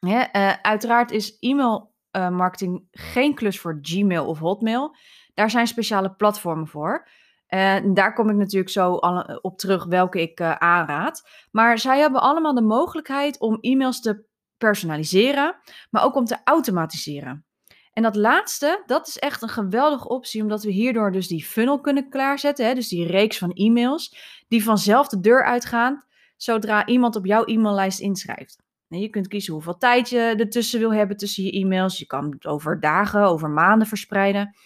uh, 0.00 0.52
uiteraard 0.62 1.10
is 1.10 1.38
e-mail 1.38 1.94
uh, 2.16 2.28
marketing 2.28 2.88
geen 2.90 3.34
klus 3.34 3.60
voor 3.60 3.78
Gmail 3.82 4.26
of 4.26 4.38
Hotmail. 4.38 4.96
Daar 5.34 5.50
zijn 5.50 5.66
speciale 5.66 6.14
platformen 6.14 6.66
voor. 6.66 7.08
En 7.46 7.94
daar 7.94 8.14
kom 8.14 8.30
ik 8.30 8.36
natuurlijk 8.36 8.72
zo 8.72 8.92
op 9.40 9.58
terug 9.58 9.84
welke 9.84 10.20
ik 10.20 10.40
aanraad. 10.40 11.28
Maar 11.50 11.78
zij 11.78 11.98
hebben 11.98 12.20
allemaal 12.20 12.54
de 12.54 12.62
mogelijkheid 12.62 13.38
om 13.40 13.58
e-mails 13.60 14.00
te 14.00 14.24
personaliseren, 14.56 15.56
maar 15.90 16.04
ook 16.04 16.14
om 16.14 16.24
te 16.24 16.38
automatiseren. 16.44 17.44
En 17.92 18.02
dat 18.02 18.16
laatste, 18.16 18.82
dat 18.86 19.08
is 19.08 19.18
echt 19.18 19.42
een 19.42 19.48
geweldige 19.48 20.08
optie, 20.08 20.42
omdat 20.42 20.62
we 20.62 20.70
hierdoor 20.70 21.12
dus 21.12 21.28
die 21.28 21.44
funnel 21.44 21.80
kunnen 21.80 22.08
klaarzetten, 22.08 22.66
hè, 22.66 22.74
dus 22.74 22.88
die 22.88 23.06
reeks 23.06 23.38
van 23.38 23.52
e-mails, 23.52 24.16
die 24.48 24.64
vanzelf 24.64 25.08
de 25.08 25.20
deur 25.20 25.44
uitgaan 25.44 26.04
zodra 26.36 26.86
iemand 26.86 27.16
op 27.16 27.26
jouw 27.26 27.44
e-maillijst 27.44 28.00
inschrijft. 28.00 28.64
En 28.88 29.00
je 29.00 29.08
kunt 29.08 29.28
kiezen 29.28 29.52
hoeveel 29.52 29.76
tijd 29.76 30.08
je 30.08 30.18
ertussen 30.18 30.78
wil 30.78 30.92
hebben 30.92 31.16
tussen 31.16 31.44
je 31.44 31.50
e-mails. 31.50 31.98
Je 31.98 32.06
kan 32.06 32.30
het 32.30 32.46
over 32.46 32.80
dagen, 32.80 33.22
over 33.22 33.50
maanden 33.50 33.86
verspreiden. 33.86 34.56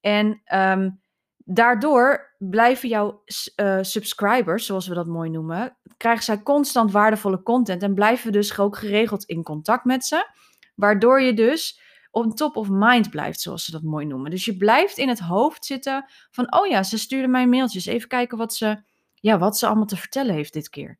En 0.00 0.42
um, 0.54 1.01
Daardoor 1.44 2.34
blijven 2.38 2.88
jouw 2.88 3.22
uh, 3.56 3.78
subscribers, 3.80 4.66
zoals 4.66 4.86
we 4.86 4.94
dat 4.94 5.06
mooi 5.06 5.30
noemen, 5.30 5.76
krijgen 5.96 6.24
zij 6.24 6.42
constant 6.42 6.92
waardevolle 6.92 7.42
content 7.42 7.82
en 7.82 7.94
blijven 7.94 8.32
dus 8.32 8.58
ook 8.58 8.76
geregeld 8.76 9.24
in 9.24 9.42
contact 9.42 9.84
met 9.84 10.04
ze. 10.04 10.30
Waardoor 10.74 11.20
je 11.20 11.34
dus 11.34 11.80
on 12.10 12.34
top 12.34 12.56
of 12.56 12.68
mind 12.70 13.10
blijft, 13.10 13.40
zoals 13.40 13.64
ze 13.64 13.70
dat 13.70 13.82
mooi 13.82 14.06
noemen. 14.06 14.30
Dus 14.30 14.44
je 14.44 14.56
blijft 14.56 14.98
in 14.98 15.08
het 15.08 15.18
hoofd 15.18 15.64
zitten 15.64 16.04
van, 16.30 16.54
oh 16.54 16.66
ja, 16.66 16.82
ze 16.82 16.98
stuurde 16.98 17.28
mij 17.28 17.46
mailtjes. 17.46 17.86
Even 17.86 18.08
kijken 18.08 18.38
wat 18.38 18.54
ze, 18.54 18.82
ja, 19.14 19.38
wat 19.38 19.58
ze 19.58 19.66
allemaal 19.66 19.86
te 19.86 19.96
vertellen 19.96 20.34
heeft 20.34 20.52
dit 20.52 20.68
keer. 20.68 20.98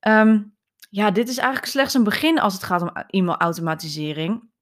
Ehm, 0.00 0.42
ja, 0.90 1.10
dit 1.10 1.28
is 1.28 1.36
eigenlijk 1.36 1.66
slechts 1.66 1.94
een 1.94 2.04
begin 2.04 2.40
als 2.40 2.52
het 2.52 2.62
gaat 2.62 2.82
om 2.82 2.90
e-mailautomatisering. 3.06 4.52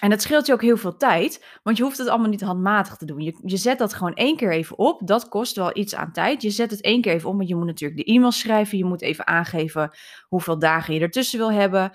En 0.00 0.10
dat 0.10 0.22
scheelt 0.22 0.46
je 0.46 0.52
ook 0.52 0.62
heel 0.62 0.76
veel 0.76 0.96
tijd, 0.96 1.58
want 1.62 1.76
je 1.76 1.82
hoeft 1.82 1.98
het 1.98 2.08
allemaal 2.08 2.28
niet 2.28 2.40
handmatig 2.40 2.96
te 2.96 3.04
doen. 3.04 3.20
Je, 3.20 3.38
je 3.44 3.56
zet 3.56 3.78
dat 3.78 3.94
gewoon 3.94 4.14
één 4.14 4.36
keer 4.36 4.52
even 4.52 4.78
op. 4.78 5.00
Dat 5.06 5.28
kost 5.28 5.56
wel 5.56 5.76
iets 5.76 5.94
aan 5.94 6.12
tijd. 6.12 6.42
Je 6.42 6.50
zet 6.50 6.70
het 6.70 6.80
één 6.80 7.00
keer 7.00 7.12
even 7.12 7.28
op, 7.28 7.36
want 7.36 7.48
je 7.48 7.56
moet 7.56 7.66
natuurlijk 7.66 8.06
de 8.06 8.12
e-mails 8.12 8.38
schrijven. 8.38 8.78
Je 8.78 8.84
moet 8.84 9.02
even 9.02 9.26
aangeven 9.26 9.90
hoeveel 10.28 10.58
dagen 10.58 10.94
je 10.94 11.00
ertussen 11.00 11.38
wil 11.38 11.52
hebben. 11.52 11.92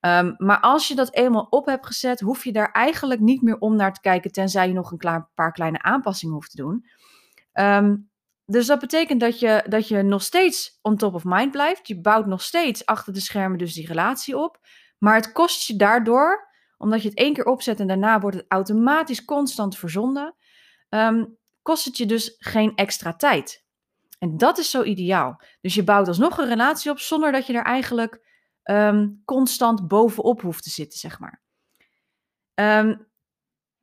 Ehm, 0.00 0.34
maar 0.36 0.60
als 0.60 0.88
je 0.88 0.94
dat 0.94 1.14
eenmaal 1.14 1.46
op 1.50 1.66
hebt 1.66 1.86
gezet, 1.86 2.20
hoef 2.20 2.44
je 2.44 2.52
daar 2.52 2.70
eigenlijk 2.70 3.20
niet 3.20 3.42
meer 3.42 3.58
om 3.58 3.76
naar 3.76 3.94
te 3.94 4.00
kijken, 4.00 4.32
tenzij 4.32 4.68
je 4.68 4.74
nog 4.74 4.90
een 4.90 5.26
paar 5.34 5.52
kleine 5.52 5.82
aanpassingen 5.82 6.34
hoeft 6.34 6.50
te 6.50 6.56
doen. 6.56 6.86
Ehm, 7.52 7.96
dus 8.46 8.66
dat 8.66 8.80
betekent 8.80 9.20
dat 9.20 9.40
je, 9.40 9.64
dat 9.68 9.88
je 9.88 10.02
nog 10.02 10.22
steeds 10.22 10.78
on 10.82 10.96
top 10.96 11.14
of 11.14 11.24
mind 11.24 11.50
blijft. 11.50 11.88
Je 11.88 12.00
bouwt 12.00 12.26
nog 12.26 12.42
steeds 12.42 12.86
achter 12.86 13.12
de 13.12 13.20
schermen 13.20 13.58
dus 13.58 13.74
die 13.74 13.86
relatie 13.86 14.38
op. 14.38 14.58
Maar 14.98 15.14
het 15.14 15.32
kost 15.32 15.66
je 15.66 15.76
daardoor 15.76 16.50
omdat 16.82 17.02
je 17.02 17.08
het 17.08 17.18
één 17.18 17.34
keer 17.34 17.44
opzet 17.44 17.80
en 17.80 17.86
daarna 17.86 18.20
wordt 18.20 18.36
het 18.36 18.46
automatisch 18.48 19.24
constant 19.24 19.76
verzonden, 19.76 20.34
ehm, 20.88 21.24
kost 21.62 21.84
het 21.84 21.96
je 21.96 22.06
dus 22.06 22.34
geen 22.38 22.74
extra 22.74 23.14
tijd. 23.16 23.64
En 24.18 24.36
dat 24.36 24.58
is 24.58 24.70
zo 24.70 24.82
ideaal. 24.82 25.40
Dus 25.60 25.74
je 25.74 25.84
bouwt 25.84 26.08
alsnog 26.08 26.38
een 26.38 26.48
relatie 26.48 26.90
op 26.90 26.98
zonder 26.98 27.32
dat 27.32 27.46
je 27.46 27.52
er 27.52 27.64
eigenlijk 27.64 28.30
ehm, 28.62 29.08
constant 29.24 29.88
bovenop 29.88 30.40
hoeft 30.40 30.62
te 30.62 30.70
zitten, 30.70 30.98
zeg 30.98 31.18
maar. 31.18 31.42
Ehm, 32.54 32.94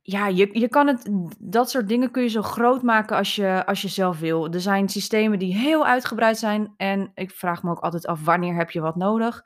ja, 0.02 0.28
je, 0.28 0.60
je 0.60 0.68
kan 0.68 0.88
het, 0.88 1.10
dat 1.40 1.70
soort 1.70 1.88
dingen 1.88 2.12
kun 2.12 2.24
je 2.24 2.30
zo 2.30 2.42
groot 2.42 2.82
maken 2.82 3.18
als 3.18 3.36
je, 3.36 3.66
als 3.66 3.82
je 3.82 3.88
zelf 3.88 4.20
wil. 4.20 4.54
Er 4.54 4.62
zijn 4.62 4.90
systemen 4.90 5.40
die 5.40 5.56
heel 5.56 5.86
uitgebreid 5.86 6.38
zijn 6.38 6.74
en 6.78 7.12
ik 7.14 7.32
vraag 7.32 7.64
me 7.64 7.72
ook 7.72 7.80
altijd 7.80 8.06
af 8.06 8.24
wanneer 8.24 8.56
heb 8.56 8.72
je 8.72 8.82
wat 8.82 8.96
nodig. 8.96 9.46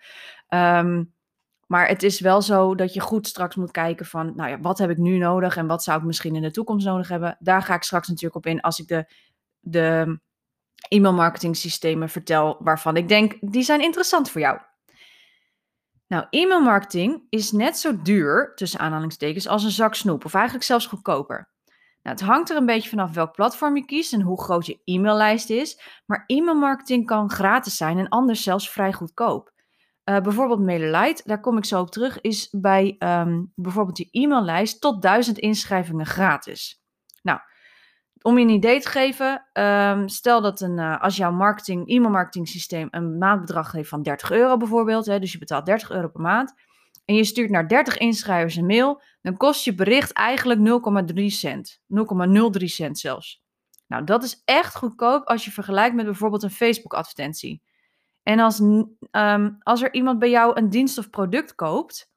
Um, 0.49 1.13
maar 1.67 1.87
het 1.87 2.03
is 2.03 2.19
wel 2.19 2.41
zo 2.41 2.75
dat 2.75 2.93
je 2.93 2.99
goed 2.99 3.27
straks 3.27 3.55
moet 3.55 3.71
kijken 3.71 4.05
van, 4.05 4.33
nou 4.35 4.49
ja, 4.49 4.59
wat 4.59 4.77
heb 4.77 4.89
ik 4.89 4.97
nu 4.97 5.17
nodig 5.17 5.57
en 5.57 5.67
wat 5.67 5.83
zou 5.83 5.99
ik 5.99 6.05
misschien 6.05 6.35
in 6.35 6.41
de 6.41 6.51
toekomst 6.51 6.85
nodig 6.85 7.07
hebben. 7.07 7.37
Daar 7.39 7.61
ga 7.61 7.75
ik 7.75 7.83
straks 7.83 8.07
natuurlijk 8.07 8.35
op 8.35 8.45
in 8.45 8.61
als 8.61 8.79
ik 8.79 8.87
de, 8.87 9.05
de 9.59 10.19
e-mail 10.87 11.13
marketing 11.13 11.57
systemen 11.57 12.09
vertel 12.09 12.57
waarvan 12.59 12.97
ik 12.97 13.07
denk, 13.07 13.37
die 13.39 13.63
zijn 13.63 13.81
interessant 13.81 14.29
voor 14.29 14.41
jou. 14.41 14.59
Nou, 16.07 16.25
e-mail 16.29 16.61
marketing 16.61 17.23
is 17.29 17.51
net 17.51 17.77
zo 17.77 18.01
duur, 18.01 18.51
tussen 18.55 18.79
aanhalingstekens, 18.79 19.47
als 19.47 19.63
een 19.63 19.71
zak 19.71 19.95
snoep. 19.95 20.25
Of 20.25 20.33
eigenlijk 20.33 20.65
zelfs 20.65 20.85
goedkoper. 20.85 21.51
Nou, 22.01 22.15
het 22.15 22.25
hangt 22.25 22.49
er 22.49 22.57
een 22.57 22.65
beetje 22.65 22.89
vanaf 22.89 23.13
welk 23.13 23.31
platform 23.31 23.75
je 23.75 23.85
kiest 23.85 24.13
en 24.13 24.21
hoe 24.21 24.41
groot 24.41 24.65
je 24.65 24.81
e-maillijst 24.83 25.49
is. 25.49 25.79
Maar 26.05 26.23
e-mail 26.25 26.55
marketing 26.57 27.05
kan 27.05 27.29
gratis 27.29 27.77
zijn 27.77 27.97
en 27.97 28.09
anders 28.09 28.43
zelfs 28.43 28.69
vrij 28.69 28.93
goedkoop. 28.93 29.52
Uh, 30.05 30.19
bijvoorbeeld 30.19 30.59
MailerLite, 30.59 31.21
daar 31.25 31.39
kom 31.39 31.57
ik 31.57 31.65
zo 31.65 31.79
op 31.79 31.91
terug, 31.91 32.21
is 32.21 32.49
bij 32.51 32.95
um, 32.99 33.51
bijvoorbeeld 33.55 33.97
je 33.97 34.07
e-maillijst 34.11 34.81
tot 34.81 35.01
1000 35.01 35.37
inschrijvingen 35.37 36.05
gratis. 36.05 36.83
Nou, 37.21 37.39
om 38.21 38.37
je 38.37 38.43
een 38.43 38.51
idee 38.51 38.81
te 38.81 38.89
geven, 38.89 39.47
um, 39.53 40.07
stel 40.07 40.41
dat 40.41 40.61
een, 40.61 40.77
uh, 40.77 41.01
als 41.01 41.15
jouw 41.15 41.31
marketing, 41.31 41.89
e-mailmarketing 41.89 42.47
systeem 42.47 42.87
een 42.91 43.17
maandbedrag 43.17 43.71
heeft 43.71 43.89
van 43.89 44.03
30 44.03 44.31
euro 44.31 44.57
bijvoorbeeld, 44.57 45.05
hè, 45.05 45.19
dus 45.19 45.31
je 45.31 45.37
betaalt 45.37 45.65
30 45.65 45.91
euro 45.91 46.07
per 46.07 46.21
maand, 46.21 46.53
en 47.05 47.15
je 47.15 47.23
stuurt 47.23 47.49
naar 47.49 47.67
30 47.67 47.97
inschrijvers 47.97 48.55
een 48.55 48.65
mail, 48.65 49.01
dan 49.21 49.37
kost 49.37 49.63
je 49.63 49.75
bericht 49.75 50.11
eigenlijk 50.11 50.59
0,3 50.59 51.25
cent. 51.25 51.81
0,03 51.87 52.65
cent 52.65 52.99
zelfs. 52.99 53.43
Nou, 53.87 54.03
dat 54.03 54.23
is 54.23 54.41
echt 54.45 54.75
goedkoop 54.75 55.27
als 55.27 55.45
je 55.45 55.51
vergelijkt 55.51 55.95
met 55.95 56.05
bijvoorbeeld 56.05 56.43
een 56.43 56.51
Facebook-advertentie. 56.51 57.61
En 58.23 58.39
als, 58.39 58.61
ehm, 59.11 59.51
als 59.59 59.81
er 59.81 59.93
iemand 59.93 60.19
bij 60.19 60.29
jou 60.29 60.57
een 60.57 60.69
dienst 60.69 60.97
of 60.97 61.09
product 61.09 61.55
koopt, 61.55 62.11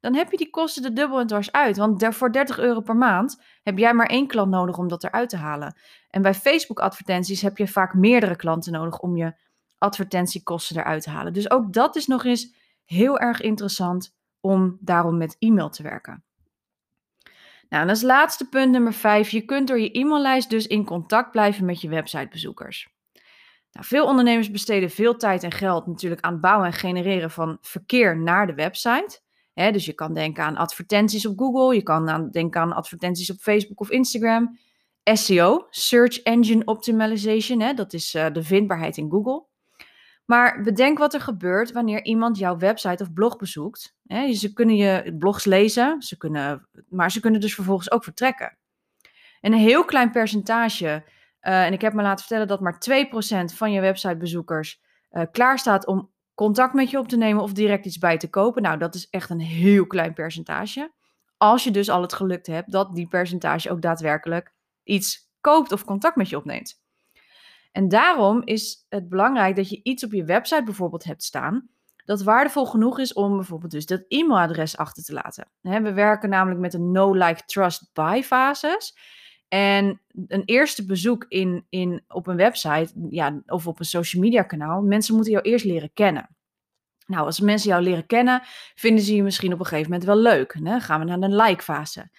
dan 0.00 0.14
heb 0.14 0.30
je 0.30 0.36
die 0.36 0.50
kosten 0.50 0.84
er 0.84 0.94
dubbel 0.94 1.20
en 1.20 1.26
dwars 1.26 1.52
uit. 1.52 1.76
Want 1.76 2.06
voor 2.10 2.32
30 2.32 2.58
euro 2.58 2.80
per 2.80 2.96
maand 2.96 3.42
heb 3.62 3.78
jij 3.78 3.94
maar 3.94 4.06
één 4.06 4.26
klant 4.26 4.50
nodig 4.50 4.78
om 4.78 4.88
dat 4.88 5.04
eruit 5.04 5.28
te 5.28 5.36
halen. 5.36 5.76
En 6.10 6.22
bij 6.22 6.34
Facebook-advertenties 6.34 7.42
heb 7.42 7.58
je 7.58 7.68
vaak 7.68 7.94
meerdere 7.94 8.36
klanten 8.36 8.72
nodig 8.72 8.98
om 8.98 9.16
je 9.16 9.34
advertentiekosten 9.78 10.76
eruit 10.76 11.02
te 11.02 11.10
halen. 11.10 11.32
Dus 11.32 11.50
ook 11.50 11.72
dat 11.72 11.96
is 11.96 12.06
nog 12.06 12.24
eens 12.24 12.54
heel 12.84 13.18
erg 13.18 13.40
interessant 13.40 14.14
om 14.40 14.78
daarom 14.80 15.16
met 15.16 15.36
e-mail 15.38 15.70
te 15.70 15.82
werken. 15.82 16.24
Nou, 17.68 17.82
en 17.82 17.88
als 17.88 18.02
laatste 18.02 18.48
punt 18.48 18.70
nummer 18.70 18.92
5. 18.92 19.30
Je 19.30 19.40
kunt 19.40 19.68
door 19.68 19.80
je 19.80 19.90
e-maillijst 19.90 20.50
dus 20.50 20.66
in 20.66 20.84
contact 20.84 21.30
blijven 21.30 21.64
met 21.64 21.80
je 21.80 21.88
websitebezoekers. 21.88 22.95
Nou, 23.76 23.88
veel 23.88 24.06
ondernemers 24.06 24.50
besteden 24.50 24.90
veel 24.90 25.16
tijd 25.16 25.42
en 25.42 25.52
geld 25.52 25.86
natuurlijk 25.86 26.22
aan 26.22 26.32
het 26.32 26.40
bouwen 26.40 26.66
en 26.66 26.72
genereren 26.72 27.30
van 27.30 27.58
verkeer 27.60 28.18
naar 28.18 28.46
de 28.46 28.54
website. 28.54 29.20
dus 29.54 29.84
je 29.84 29.92
kan 29.92 30.14
denken 30.14 30.44
aan 30.44 30.56
advertenties 30.56 31.26
op 31.26 31.38
Google, 31.38 31.74
je 31.74 31.82
kan 31.82 32.08
aan, 32.08 32.30
denken 32.30 32.60
aan 32.60 32.72
advertenties 32.72 33.30
op 33.30 33.36
Facebook 33.38 33.80
of 33.80 33.90
Instagram. 33.90 34.58
SEO, 35.12 35.66
Search 35.70 36.22
Engine 36.22 36.64
Optimization, 36.64 37.74
dat 37.74 37.92
is 37.92 38.14
uh, 38.14 38.26
de 38.32 38.42
vindbaarheid 38.42 38.96
in 38.96 39.10
Google. 39.10 39.44
Maar 40.24 40.62
bedenk 40.62 40.98
wat 40.98 41.14
er 41.14 41.20
gebeurt 41.20 41.72
wanneer 41.72 42.04
iemand 42.04 42.38
jouw 42.38 42.56
website 42.56 43.02
of 43.02 43.12
blog 43.12 43.36
bezoekt. 43.36 43.94
ze 44.32 44.52
kunnen 44.52 44.76
je 44.76 45.16
blogs 45.18 45.44
lezen, 45.44 46.02
ze 46.02 46.16
kunnen, 46.16 46.68
maar 46.88 47.10
ze 47.10 47.20
kunnen 47.20 47.40
dus 47.40 47.54
vervolgens 47.54 47.90
ook 47.90 48.04
vertrekken. 48.04 48.56
En 49.40 49.52
een 49.52 49.58
heel 49.58 49.84
klein 49.84 50.10
percentage 50.10 51.04
uh, 51.46 51.64
en 51.64 51.72
ik 51.72 51.80
heb 51.80 51.92
me 51.92 52.02
laten 52.02 52.24
vertellen 52.24 52.48
dat 52.48 52.60
maar 52.60 52.78
2% 53.52 53.54
van 53.54 53.72
je 53.72 53.80
websitebezoekers 53.80 54.80
uh, 55.10 55.22
klaar 55.32 55.58
staat 55.58 55.86
om 55.86 56.10
contact 56.34 56.74
met 56.74 56.90
je 56.90 56.98
op 56.98 57.08
te 57.08 57.16
nemen 57.16 57.42
of 57.42 57.52
direct 57.52 57.86
iets 57.86 57.98
bij 57.98 58.16
te 58.16 58.30
kopen. 58.30 58.62
Nou, 58.62 58.78
dat 58.78 58.94
is 58.94 59.08
echt 59.10 59.30
een 59.30 59.40
heel 59.40 59.86
klein 59.86 60.12
percentage. 60.12 60.92
Als 61.36 61.64
je 61.64 61.70
dus 61.70 61.88
al 61.88 62.02
het 62.02 62.12
gelukt 62.12 62.46
hebt 62.46 62.72
dat 62.72 62.94
die 62.94 63.08
percentage 63.08 63.70
ook 63.70 63.82
daadwerkelijk 63.82 64.52
iets 64.82 65.30
koopt 65.40 65.72
of 65.72 65.84
contact 65.84 66.16
met 66.16 66.28
je 66.28 66.36
opneemt. 66.36 66.84
En 67.72 67.88
daarom 67.88 68.42
is 68.44 68.86
het 68.88 69.08
belangrijk 69.08 69.56
dat 69.56 69.68
je 69.68 69.80
iets 69.82 70.04
op 70.04 70.12
je 70.12 70.24
website 70.24 70.62
bijvoorbeeld 70.64 71.04
hebt 71.04 71.22
staan 71.22 71.68
dat 72.06 72.22
waardevol 72.22 72.66
genoeg 72.66 72.98
is 72.98 73.12
om 73.12 73.36
bijvoorbeeld 73.36 73.72
dus 73.72 73.86
dat 73.86 74.04
e-mailadres 74.08 74.76
achter 74.76 75.04
te 75.04 75.12
laten. 75.12 75.48
We 75.60 75.92
werken 75.92 76.28
namelijk 76.28 76.60
met 76.60 76.74
een 76.74 76.90
no, 76.90 77.12
like, 77.12 77.42
trust, 77.44 77.90
buy 77.92 78.22
fases. 78.22 78.96
En 79.48 80.00
een 80.26 80.42
eerste 80.44 80.86
bezoek 80.86 81.24
in, 81.28 81.66
in, 81.68 82.04
op 82.08 82.26
een 82.26 82.36
website 82.36 82.92
ja, 83.10 83.42
of 83.46 83.66
op 83.66 83.78
een 83.78 83.84
social 83.84 84.22
media 84.22 84.42
kanaal, 84.42 84.82
mensen 84.82 85.14
moeten 85.14 85.32
jou 85.32 85.44
eerst 85.44 85.64
leren 85.64 85.90
kennen. 85.92 86.36
Nou, 87.06 87.24
als 87.24 87.40
mensen 87.40 87.70
jou 87.70 87.82
leren 87.82 88.06
kennen, 88.06 88.42
vinden 88.74 89.04
ze 89.04 89.14
je 89.14 89.22
misschien 89.22 89.52
op 89.52 89.58
een 89.58 89.66
gegeven 89.66 89.90
moment 89.90 90.08
wel 90.08 90.18
leuk. 90.18 90.58
Hè? 90.62 90.80
Gaan 90.80 91.00
we 91.00 91.06
naar 91.06 91.20
de 91.20 91.36
like-fase. 91.36 92.10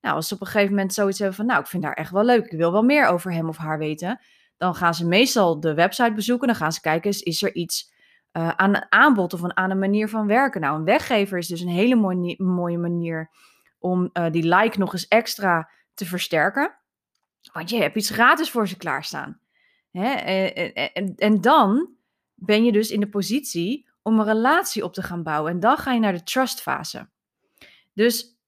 Nou, 0.00 0.14
als 0.14 0.28
ze 0.28 0.34
op 0.34 0.40
een 0.40 0.46
gegeven 0.46 0.74
moment 0.74 0.94
zoiets 0.94 1.18
hebben 1.18 1.36
van, 1.36 1.46
nou, 1.46 1.60
ik 1.60 1.66
vind 1.66 1.84
haar 1.84 1.92
echt 1.92 2.10
wel 2.10 2.24
leuk, 2.24 2.44
ik 2.44 2.58
wil 2.58 2.72
wel 2.72 2.82
meer 2.82 3.06
over 3.06 3.32
hem 3.32 3.48
of 3.48 3.56
haar 3.56 3.78
weten, 3.78 4.20
dan 4.56 4.74
gaan 4.74 4.94
ze 4.94 5.06
meestal 5.06 5.60
de 5.60 5.74
website 5.74 6.12
bezoeken. 6.12 6.46
Dan 6.46 6.56
gaan 6.56 6.72
ze 6.72 6.80
kijken, 6.80 7.10
is, 7.10 7.42
er 7.42 7.54
iets 7.54 7.92
uh, 8.32 8.48
aan 8.48 8.74
een 8.74 8.86
aanbod 8.88 9.32
of 9.32 9.42
aan 9.44 9.70
een 9.70 9.78
manier 9.78 10.08
van 10.08 10.26
werken? 10.26 10.60
Nou, 10.60 10.78
een 10.78 10.84
weggever 10.84 11.38
is 11.38 11.46
dus 11.46 11.60
een 11.60 11.68
hele 11.68 11.94
mooie, 11.94 12.34
mooie 12.42 12.78
manier 12.78 13.30
om 13.78 14.10
uh, 14.12 14.30
die 14.30 14.54
like 14.56 14.78
nog 14.78 14.92
eens 14.92 15.08
extra 15.08 15.70
te 15.96 16.06
versterken. 16.06 16.74
Want 17.52 17.70
je 17.70 17.76
hebt 17.76 17.96
iets 17.96 18.10
gratis 18.10 18.50
voor 18.50 18.68
ze 18.68 18.76
klaarstaan. 18.76 19.40
Hè? 19.90 20.08
En, 20.08 20.74
en, 20.74 21.14
en 21.16 21.40
dan 21.40 21.88
ben 22.34 22.64
je 22.64 22.72
dus 22.72 22.90
in 22.90 23.00
de 23.00 23.08
positie 23.08 23.88
om 24.02 24.18
een 24.18 24.26
relatie 24.26 24.84
op 24.84 24.92
te 24.92 25.02
gaan 25.02 25.22
bouwen. 25.22 25.52
En 25.52 25.60
dan 25.60 25.76
ga 25.76 25.92
je 25.92 26.00
naar 26.00 26.12
de 26.12 26.22
trustfase. 26.22 27.08
Dus 27.92 28.38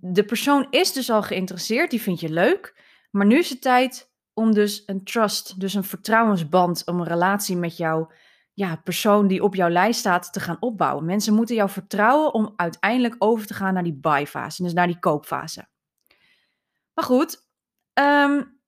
de 0.00 0.24
persoon 0.24 0.66
is 0.70 0.92
dus 0.92 1.10
al 1.10 1.22
geïnteresseerd, 1.22 1.90
die 1.90 2.02
vind 2.02 2.20
je 2.20 2.28
leuk. 2.28 2.84
Maar 3.10 3.26
nu 3.26 3.38
is 3.38 3.50
het 3.50 3.60
tijd 3.62 4.10
om 4.34 4.54
dus 4.54 4.82
een 4.86 5.04
trust, 5.04 5.60
dus 5.60 5.74
een 5.74 5.84
vertrouwensband, 5.84 6.86
om 6.86 7.00
een 7.00 7.06
relatie 7.06 7.56
met 7.56 7.76
jouw 7.76 8.10
ja, 8.52 8.76
persoon 8.76 9.26
die 9.26 9.42
op 9.42 9.54
jouw 9.54 9.68
lijst 9.68 9.98
staat 9.98 10.32
te 10.32 10.40
gaan 10.40 10.56
opbouwen. 10.60 11.04
Mensen 11.04 11.34
moeten 11.34 11.54
jou 11.54 11.70
vertrouwen 11.70 12.34
om 12.34 12.52
uiteindelijk 12.56 13.14
over 13.18 13.46
te 13.46 13.54
gaan 13.54 13.74
naar 13.74 13.82
die 13.82 13.98
buy-fase, 14.00 14.62
dus 14.62 14.72
naar 14.72 14.86
die 14.86 14.98
koopfase. 14.98 15.68
Maar 16.96 17.04
goed, 17.04 17.48
um, 18.00 18.58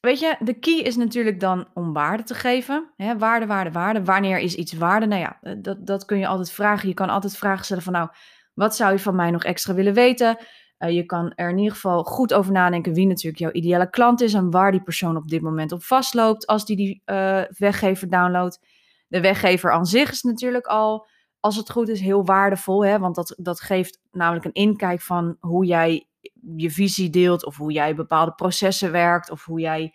weet 0.00 0.18
je, 0.18 0.36
de 0.38 0.58
key 0.58 0.78
is 0.78 0.96
natuurlijk 0.96 1.40
dan 1.40 1.68
om 1.74 1.92
waarde 1.92 2.22
te 2.22 2.34
geven. 2.34 2.92
Hè? 2.96 3.18
Waarde, 3.18 3.46
waarde, 3.46 3.70
waarde. 3.70 4.04
Wanneer 4.04 4.38
is 4.38 4.54
iets 4.54 4.72
waarde? 4.72 5.06
Nou 5.06 5.20
ja, 5.20 5.38
eh, 5.40 5.54
dat, 5.58 5.86
dat 5.86 6.04
kun 6.04 6.18
je 6.18 6.26
altijd 6.26 6.50
vragen. 6.50 6.88
Je 6.88 6.94
kan 6.94 7.08
altijd 7.08 7.36
vragen 7.36 7.64
stellen 7.64 7.82
van 7.82 7.92
nou, 7.92 8.08
wat 8.54 8.76
zou 8.76 8.92
je 8.92 8.98
van 8.98 9.14
mij 9.14 9.30
nog 9.30 9.44
extra 9.44 9.74
willen 9.74 9.94
weten? 9.94 10.36
Uh, 10.78 10.90
je 10.90 11.04
kan 11.04 11.32
er 11.34 11.50
in 11.50 11.58
ieder 11.58 11.72
geval 11.72 12.04
goed 12.04 12.34
over 12.34 12.52
nadenken 12.52 12.92
wie 12.92 13.06
natuurlijk 13.06 13.38
jouw 13.38 13.52
ideale 13.52 13.90
klant 13.90 14.20
is 14.20 14.34
en 14.34 14.50
waar 14.50 14.70
die 14.70 14.82
persoon 14.82 15.16
op 15.16 15.28
dit 15.28 15.40
moment 15.40 15.72
op 15.72 15.82
vastloopt 15.82 16.46
als 16.46 16.64
die 16.64 16.76
die 16.76 17.02
uh, 17.06 17.42
weggever 17.48 18.10
downloadt. 18.10 18.60
De 19.08 19.20
weggever 19.20 19.72
aan 19.72 19.86
zich 19.86 20.10
is 20.10 20.22
natuurlijk 20.22 20.66
al 20.66 21.08
als 21.40 21.56
het 21.56 21.70
goed 21.70 21.88
is, 21.88 22.00
heel 22.00 22.24
waardevol. 22.24 22.84
Hè? 22.84 22.98
Want 22.98 23.14
dat, 23.14 23.34
dat 23.36 23.60
geeft 23.60 24.00
namelijk 24.10 24.44
een 24.44 24.52
inkijk 24.52 25.00
van 25.00 25.36
hoe 25.40 25.64
jij 25.64 26.07
je 26.56 26.70
visie 26.70 27.10
deelt, 27.10 27.44
of 27.44 27.56
hoe 27.56 27.72
jij 27.72 27.94
bepaalde 27.94 28.32
processen 28.32 28.92
werkt, 28.92 29.30
of 29.30 29.44
hoe 29.44 29.60
jij 29.60 29.94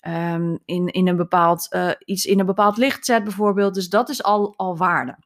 um, 0.00 0.58
in, 0.64 0.86
in 0.86 1.08
een 1.08 1.16
bepaald, 1.16 1.66
uh, 1.70 1.90
iets 2.04 2.24
in 2.24 2.40
een 2.40 2.46
bepaald 2.46 2.76
licht 2.76 3.04
zet, 3.04 3.24
bijvoorbeeld. 3.24 3.74
Dus 3.74 3.88
dat 3.88 4.08
is 4.08 4.22
al, 4.22 4.56
al 4.56 4.76
waarde. 4.76 5.18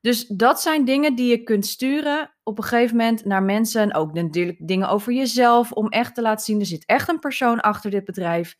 Dus 0.00 0.26
dat 0.26 0.60
zijn 0.60 0.84
dingen 0.84 1.14
die 1.14 1.30
je 1.30 1.42
kunt 1.42 1.66
sturen 1.66 2.34
op 2.42 2.58
een 2.58 2.64
gegeven 2.64 2.96
moment 2.96 3.24
naar 3.24 3.42
mensen. 3.42 3.94
Ook 3.94 4.12
natuurlijk 4.12 4.58
dingen 4.60 4.88
over 4.88 5.12
jezelf. 5.12 5.72
Om 5.72 5.88
echt 5.88 6.14
te 6.14 6.22
laten 6.22 6.44
zien, 6.44 6.60
er 6.60 6.66
zit 6.66 6.86
echt 6.86 7.08
een 7.08 7.18
persoon 7.18 7.60
achter 7.60 7.90
dit 7.90 8.04
bedrijf. 8.04 8.56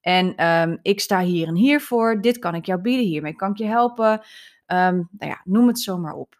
En 0.00 0.46
um, 0.46 0.78
ik 0.82 1.00
sta 1.00 1.20
hier 1.20 1.46
en 1.46 1.54
hier 1.54 1.80
voor. 1.80 2.20
Dit 2.20 2.38
kan 2.38 2.54
ik 2.54 2.66
jou 2.66 2.80
bieden. 2.80 3.06
Hiermee 3.06 3.34
kan 3.34 3.50
ik 3.50 3.58
je 3.58 3.66
helpen. 3.66 4.12
Um, 4.12 5.08
nou 5.18 5.30
ja, 5.30 5.40
noem 5.44 5.66
het 5.66 5.80
zomaar 5.80 6.14
op. 6.14 6.37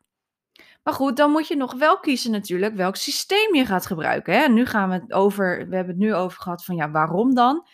Maar 0.88 0.96
goed, 0.96 1.16
dan 1.16 1.30
moet 1.30 1.48
je 1.48 1.56
nog 1.56 1.74
wel 1.74 2.00
kiezen 2.00 2.30
natuurlijk 2.30 2.74
welk 2.74 2.96
systeem 2.96 3.54
je 3.54 3.66
gaat 3.66 3.86
gebruiken. 3.86 4.34
Hè? 4.34 4.48
Nu 4.48 4.66
gaan 4.66 4.88
we 4.88 4.94
het 4.94 5.12
over, 5.12 5.68
we 5.68 5.76
hebben 5.76 5.94
het 5.94 6.04
nu 6.04 6.14
over 6.14 6.40
gehad 6.40 6.64
van 6.64 6.76
ja, 6.76 6.90
waarom 6.90 7.34
dan? 7.34 7.66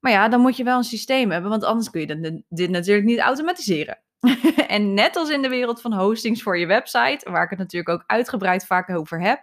Maar 0.00 0.12
ja, 0.12 0.28
dan 0.28 0.40
moet 0.40 0.56
je 0.56 0.64
wel 0.64 0.76
een 0.76 0.84
systeem 0.84 1.30
hebben, 1.30 1.50
want 1.50 1.64
anders 1.64 1.90
kun 1.90 2.00
je 2.00 2.42
dit 2.48 2.70
natuurlijk 2.70 3.06
niet 3.06 3.18
automatiseren. 3.18 3.98
en 4.66 4.94
net 4.94 5.16
als 5.16 5.30
in 5.30 5.42
de 5.42 5.48
wereld 5.48 5.80
van 5.80 5.92
hostings 5.92 6.42
voor 6.42 6.58
je 6.58 6.66
website, 6.66 7.30
waar 7.30 7.44
ik 7.44 7.50
het 7.50 7.58
natuurlijk 7.58 7.88
ook 7.88 8.04
uitgebreid 8.06 8.66
vaak 8.66 8.90
over 8.90 9.20
heb, 9.20 9.40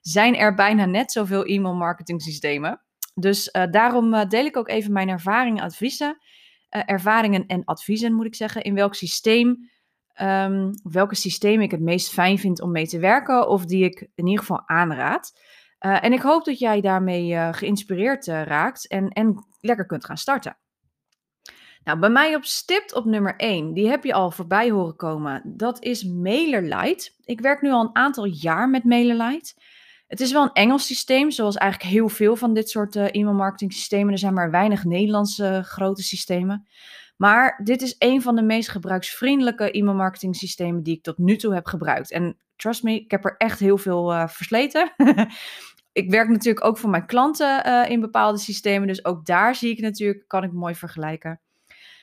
zijn 0.00 0.36
er 0.36 0.54
bijna 0.54 0.84
net 0.84 1.12
zoveel 1.12 1.44
e-mail 1.44 1.74
marketing 1.74 2.22
systemen. 2.22 2.80
Dus 3.14 3.48
uh, 3.52 3.62
daarom 3.70 4.14
uh, 4.14 4.28
deel 4.28 4.44
ik 4.44 4.56
ook 4.56 4.68
even 4.68 4.92
mijn 4.92 5.08
ervaringen, 5.08 5.64
adviezen, 5.64 6.18
uh, 6.70 6.82
ervaringen 6.84 7.46
en 7.46 7.64
adviezen 7.64 8.14
moet 8.14 8.26
ik 8.26 8.34
zeggen, 8.34 8.62
in 8.62 8.74
welk 8.74 8.94
systeem, 8.94 9.70
um, 10.20 10.70
welke 10.82 11.14
systeem 11.14 11.60
ik 11.60 11.70
het 11.70 11.80
meest 11.80 12.12
fijn 12.12 12.38
vind 12.38 12.60
om 12.60 12.72
mee 12.72 12.86
te 12.86 12.98
werken 12.98 13.48
of 13.48 13.64
die 13.64 13.84
ik 13.84 14.08
in 14.14 14.26
ieder 14.26 14.40
geval 14.40 14.68
aanraad. 14.68 15.40
en 15.78 16.12
ik 16.12 16.22
hoop 16.22 16.44
dat 16.44 16.58
jij 16.58 16.80
daarmee 16.80 17.52
geïnspireerd 17.52 18.26
raakt 18.26 18.88
en, 18.88 19.08
en 19.08 19.46
lekker 19.60 19.86
kunt 19.86 20.04
gaan 20.04 20.16
starten. 20.16 20.56
Nou, 21.84 21.98
bij 21.98 22.10
mij 22.10 22.34
op 22.34 22.44
stipt 22.44 22.94
op 22.94 23.04
nummer 23.04 23.36
1, 23.36 23.72
die 23.72 23.88
heb 23.88 24.04
je 24.04 24.12
al 24.12 24.30
voorbij 24.30 24.70
horen 24.70 24.96
komen. 24.96 25.42
Dat 25.44 25.82
is 25.82 26.04
MailerLite. 26.04 27.10
Ik 27.24 27.40
werk 27.40 27.62
nu 27.62 27.70
al 27.70 27.80
een 27.80 27.96
aantal 27.96 28.24
jaar 28.24 28.70
met 28.70 28.84
MailerLite. 28.84 29.54
Het 30.06 30.20
is 30.20 30.32
wel 30.32 30.42
een 30.42 30.52
Engels 30.52 30.86
systeem, 30.86 31.30
zoals 31.30 31.56
eigenlijk 31.56 31.92
heel 31.92 32.08
veel 32.08 32.36
van 32.36 32.54
dit 32.54 32.70
soort 32.70 32.94
uh, 32.96 33.14
e-mail 33.14 33.34
marketing 33.34 33.72
systemen. 33.72 34.12
Er 34.12 34.18
zijn 34.18 34.34
maar 34.34 34.50
weinig 34.50 34.84
Nederlandse 34.84 35.62
grote 35.64 36.02
systemen. 36.02 36.66
Maar 37.22 37.60
dit 37.64 37.82
is 37.82 37.96
een 37.98 38.22
van 38.22 38.36
de 38.36 38.42
meest 38.42 38.68
gebruiksvriendelijke 38.68 39.70
e-mail 39.70 39.96
marketing 39.96 40.36
systemen 40.36 40.82
die 40.82 40.96
ik 40.96 41.02
tot 41.02 41.18
nu 41.18 41.36
toe 41.36 41.54
heb 41.54 41.66
gebruikt. 41.66 42.10
En 42.10 42.36
trust 42.56 42.82
me, 42.82 42.94
ik 42.94 43.10
heb 43.10 43.24
er 43.24 43.36
echt 43.36 43.58
heel 43.58 43.78
veel 43.78 44.12
uh, 44.12 44.28
versleten. 44.28 44.92
ik 46.02 46.10
werk 46.10 46.28
natuurlijk 46.28 46.64
ook 46.64 46.78
voor 46.78 46.90
mijn 46.90 47.06
klanten 47.06 47.66
uh, 47.66 47.90
in 47.90 48.00
bepaalde 48.00 48.38
systemen. 48.38 48.88
Dus 48.88 49.04
ook 49.04 49.26
daar 49.26 49.54
zie 49.54 49.70
ik 49.70 49.80
natuurlijk, 49.80 50.24
kan 50.28 50.44
ik 50.44 50.52
mooi 50.52 50.74
vergelijken. 50.74 51.40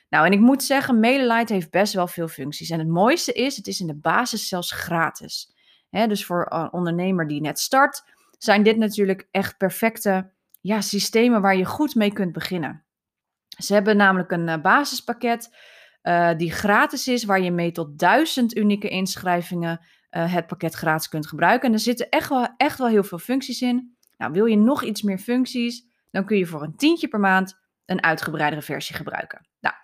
Nou, 0.09 0.25
en 0.25 0.31
ik 0.31 0.39
moet 0.39 0.63
zeggen, 0.63 0.99
MailerLite 0.99 1.53
heeft 1.53 1.71
best 1.71 1.93
wel 1.93 2.07
veel 2.07 2.27
functies. 2.27 2.69
En 2.69 2.79
het 2.79 2.87
mooiste 2.87 3.31
is, 3.31 3.57
het 3.57 3.67
is 3.67 3.79
in 3.79 3.87
de 3.87 3.99
basis 3.99 4.47
zelfs 4.47 4.71
gratis. 4.71 5.53
Dus 5.89 6.25
voor 6.25 6.45
een 6.49 6.73
ondernemer 6.73 7.27
die 7.27 7.41
net 7.41 7.59
start, 7.59 8.03
zijn 8.37 8.63
dit 8.63 8.77
natuurlijk 8.77 9.27
echt 9.31 9.57
perfecte 9.57 10.31
ja, 10.61 10.81
systemen 10.81 11.41
waar 11.41 11.57
je 11.57 11.65
goed 11.65 11.95
mee 11.95 12.13
kunt 12.13 12.31
beginnen. 12.31 12.83
Ze 13.63 13.73
hebben 13.73 13.97
namelijk 13.97 14.31
een 14.31 14.47
uh, 14.47 14.61
basispakket 14.61 15.55
uh, 16.03 16.31
die 16.37 16.51
gratis 16.51 17.07
is, 17.07 17.23
waar 17.23 17.41
je 17.41 17.51
mee 17.51 17.71
tot 17.71 17.99
duizend 17.99 18.55
unieke 18.55 18.89
inschrijvingen 18.89 19.79
uh, 20.11 20.33
het 20.33 20.47
pakket 20.47 20.73
gratis 20.73 21.09
kunt 21.09 21.27
gebruiken. 21.27 21.67
En 21.67 21.73
er 21.73 21.79
zitten 21.79 22.09
echt 22.09 22.29
wel, 22.29 22.47
echt 22.57 22.77
wel 22.77 22.87
heel 22.87 23.03
veel 23.03 23.17
functies 23.17 23.61
in. 23.61 23.97
Nou, 24.17 24.31
wil 24.31 24.45
je 24.45 24.57
nog 24.57 24.83
iets 24.83 25.01
meer 25.01 25.17
functies, 25.17 25.83
dan 26.11 26.25
kun 26.25 26.37
je 26.37 26.45
voor 26.45 26.63
een 26.63 26.75
tientje 26.75 27.07
per 27.07 27.19
maand 27.19 27.57
een 27.85 28.03
uitgebreidere 28.03 28.61
versie 28.61 28.95
gebruiken. 28.95 29.47
Nou, 29.59 29.75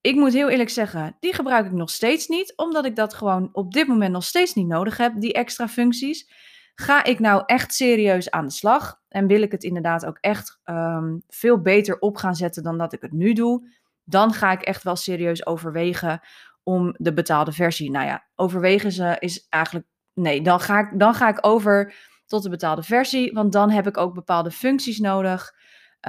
ik 0.00 0.14
moet 0.14 0.32
heel 0.32 0.48
eerlijk 0.48 0.70
zeggen, 0.70 1.16
die 1.20 1.32
gebruik 1.32 1.66
ik 1.66 1.72
nog 1.72 1.90
steeds 1.90 2.26
niet, 2.26 2.52
omdat 2.56 2.84
ik 2.84 2.96
dat 2.96 3.14
gewoon 3.14 3.48
op 3.52 3.72
dit 3.72 3.86
moment 3.86 4.12
nog 4.12 4.24
steeds 4.24 4.54
niet 4.54 4.66
nodig 4.66 4.96
heb, 4.96 5.20
die 5.20 5.32
extra 5.32 5.68
functies. 5.68 6.30
Ga 6.78 7.04
ik 7.04 7.18
nou 7.18 7.42
echt 7.46 7.74
serieus 7.74 8.30
aan 8.30 8.44
de 8.44 8.52
slag 8.52 9.00
en 9.08 9.26
wil 9.26 9.42
ik 9.42 9.52
het 9.52 9.64
inderdaad 9.64 10.06
ook 10.06 10.18
echt 10.20 10.60
um, 10.64 11.22
veel 11.28 11.60
beter 11.60 11.98
op 11.98 12.16
gaan 12.16 12.34
zetten 12.34 12.62
dan 12.62 12.78
dat 12.78 12.92
ik 12.92 13.02
het 13.02 13.12
nu 13.12 13.32
doe, 13.32 13.68
dan 14.04 14.32
ga 14.32 14.52
ik 14.52 14.62
echt 14.62 14.82
wel 14.82 14.96
serieus 14.96 15.46
overwegen 15.46 16.20
om 16.62 16.94
de 16.98 17.12
betaalde 17.12 17.52
versie. 17.52 17.90
Nou 17.90 18.06
ja, 18.06 18.26
overwegen 18.34 18.92
ze 18.92 19.16
is 19.18 19.46
eigenlijk. 19.48 19.86
Nee, 20.14 20.42
dan 20.42 20.60
ga 20.60 20.78
ik, 20.78 20.98
dan 20.98 21.14
ga 21.14 21.28
ik 21.28 21.46
over 21.46 21.94
tot 22.26 22.42
de 22.42 22.48
betaalde 22.48 22.82
versie. 22.82 23.32
Want 23.32 23.52
dan 23.52 23.70
heb 23.70 23.86
ik 23.86 23.96
ook 23.96 24.14
bepaalde 24.14 24.50
functies 24.50 24.98
nodig. 24.98 25.54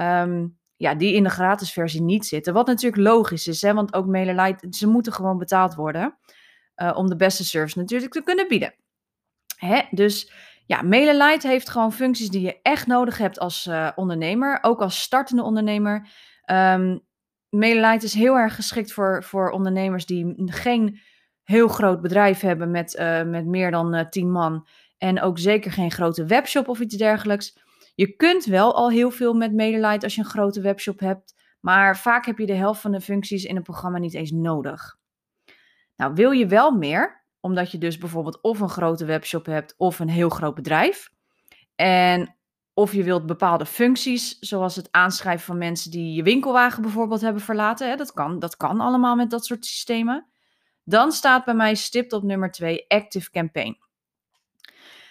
Um, 0.00 0.58
ja, 0.76 0.94
die 0.94 1.14
in 1.14 1.22
de 1.22 1.28
gratis 1.30 1.72
versie 1.72 2.02
niet 2.02 2.26
zitten. 2.26 2.52
Wat 2.52 2.66
natuurlijk 2.66 3.02
logisch 3.02 3.46
is, 3.46 3.62
hè, 3.62 3.74
want 3.74 3.94
ook 3.94 4.06
MailerLite, 4.06 4.66
ze 4.70 4.88
moeten 4.88 5.12
gewoon 5.12 5.38
betaald 5.38 5.74
worden. 5.74 6.18
Uh, 6.76 6.92
om 6.94 7.08
de 7.08 7.16
beste 7.16 7.44
service 7.44 7.78
natuurlijk 7.78 8.12
te 8.12 8.22
kunnen 8.22 8.48
bieden. 8.48 8.74
Hè? 9.56 9.82
Dus 9.90 10.32
ja, 10.68 10.82
MailerLite 10.82 11.48
heeft 11.48 11.68
gewoon 11.68 11.92
functies 11.92 12.30
die 12.30 12.40
je 12.40 12.58
echt 12.62 12.86
nodig 12.86 13.18
hebt 13.18 13.38
als 13.38 13.66
uh, 13.66 13.90
ondernemer. 13.94 14.58
Ook 14.62 14.80
als 14.80 15.00
startende 15.00 15.42
ondernemer. 15.42 16.08
Um, 16.50 17.00
MailerLite 17.48 18.04
is 18.04 18.14
heel 18.14 18.36
erg 18.36 18.54
geschikt 18.54 18.92
voor, 18.92 19.24
voor 19.24 19.50
ondernemers 19.50 20.06
die 20.06 20.34
geen 20.36 21.00
heel 21.42 21.68
groot 21.68 22.00
bedrijf 22.00 22.40
hebben 22.40 22.70
met, 22.70 22.94
uh, 22.94 23.22
met 23.22 23.46
meer 23.46 23.70
dan 23.70 23.94
uh, 23.94 24.08
10 24.08 24.30
man. 24.30 24.66
En 24.98 25.20
ook 25.20 25.38
zeker 25.38 25.72
geen 25.72 25.90
grote 25.90 26.24
webshop 26.24 26.68
of 26.68 26.80
iets 26.80 26.96
dergelijks. 26.96 27.58
Je 27.94 28.16
kunt 28.16 28.44
wel 28.44 28.74
al 28.74 28.90
heel 28.90 29.10
veel 29.10 29.34
met 29.34 29.54
MailerLite 29.54 30.04
als 30.04 30.14
je 30.14 30.20
een 30.20 30.26
grote 30.26 30.60
webshop 30.60 31.00
hebt. 31.00 31.34
Maar 31.60 31.98
vaak 31.98 32.26
heb 32.26 32.38
je 32.38 32.46
de 32.46 32.54
helft 32.54 32.80
van 32.80 32.92
de 32.92 33.00
functies 33.00 33.44
in 33.44 33.56
een 33.56 33.62
programma 33.62 33.98
niet 33.98 34.14
eens 34.14 34.30
nodig. 34.30 34.96
Nou, 35.96 36.14
wil 36.14 36.30
je 36.30 36.46
wel 36.46 36.70
meer, 36.70 37.17
omdat 37.40 37.70
je 37.70 37.78
dus 37.78 37.98
bijvoorbeeld 37.98 38.40
of 38.40 38.60
een 38.60 38.68
grote 38.68 39.04
webshop 39.04 39.46
hebt 39.46 39.74
of 39.76 39.98
een 39.98 40.08
heel 40.08 40.28
groot 40.28 40.54
bedrijf. 40.54 41.10
En 41.74 42.36
of 42.74 42.92
je 42.92 43.02
wilt 43.02 43.26
bepaalde 43.26 43.66
functies, 43.66 44.38
zoals 44.38 44.76
het 44.76 44.88
aanschrijven 44.90 45.46
van 45.46 45.58
mensen 45.58 45.90
die 45.90 46.14
je 46.14 46.22
winkelwagen 46.22 46.82
bijvoorbeeld 46.82 47.20
hebben 47.20 47.42
verlaten. 47.42 47.88
Hè, 47.88 47.96
dat, 47.96 48.12
kan, 48.12 48.38
dat 48.38 48.56
kan 48.56 48.80
allemaal 48.80 49.16
met 49.16 49.30
dat 49.30 49.44
soort 49.44 49.66
systemen. 49.66 50.26
Dan 50.84 51.12
staat 51.12 51.44
bij 51.44 51.54
mij 51.54 51.74
stipt 51.74 52.12
op 52.12 52.22
nummer 52.22 52.50
2 52.50 52.84
Active 52.88 53.30
Campaign. 53.30 53.78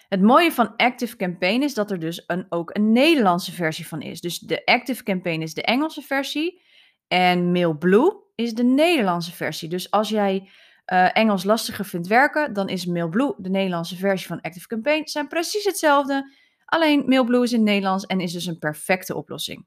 Het 0.10 0.22
mooie 0.22 0.52
van 0.52 0.76
Active 0.76 1.16
Campaign 1.16 1.62
is 1.62 1.74
dat 1.74 1.92
er 1.92 2.00
dus 2.00 2.24
een, 2.28 2.46
ook 2.50 2.76
een 2.76 2.92
Nederlandse 2.92 3.52
versie 3.52 3.88
van 3.88 4.02
is. 4.02 4.22
Dus 4.22 4.40
de 4.40 4.66
Active 4.66 5.04
Campaign 5.04 5.42
is 5.42 5.54
de 5.54 5.62
Engelse 5.62 6.02
versie 6.02 6.62
en 7.08 7.52
MailBlue 7.52 8.16
is 8.36 8.54
de 8.54 8.64
Nederlandse 8.64 9.32
versie. 9.32 9.70
Dus 9.70 9.92
als 9.92 10.10
jij 10.10 10.50
uh, 10.94 11.18
Engels 11.18 11.44
lastiger 11.44 11.86
vindt 11.86 12.08
werken, 12.08 12.54
dan 12.54 12.70
is 12.70 12.86
MailBlue 12.86 13.34
de 13.38 13.50
Nederlandse 13.50 13.96
versie 13.96 14.28
van 14.28 14.42
Active 14.42 14.68
Campaign. 14.68 15.02
Ze 15.04 15.12
zijn 15.12 15.28
precies 15.28 15.64
hetzelfde. 15.64 16.34
Alleen 16.66 17.04
MailBlue 17.06 17.44
is 17.44 17.52
in 17.52 17.60
het 17.60 17.68
Nederlands 17.68 18.06
en 18.06 18.20
is 18.20 18.32
dus 18.32 18.46
een 18.46 18.60
perfecte 18.60 19.16
oplossing. 19.16 19.66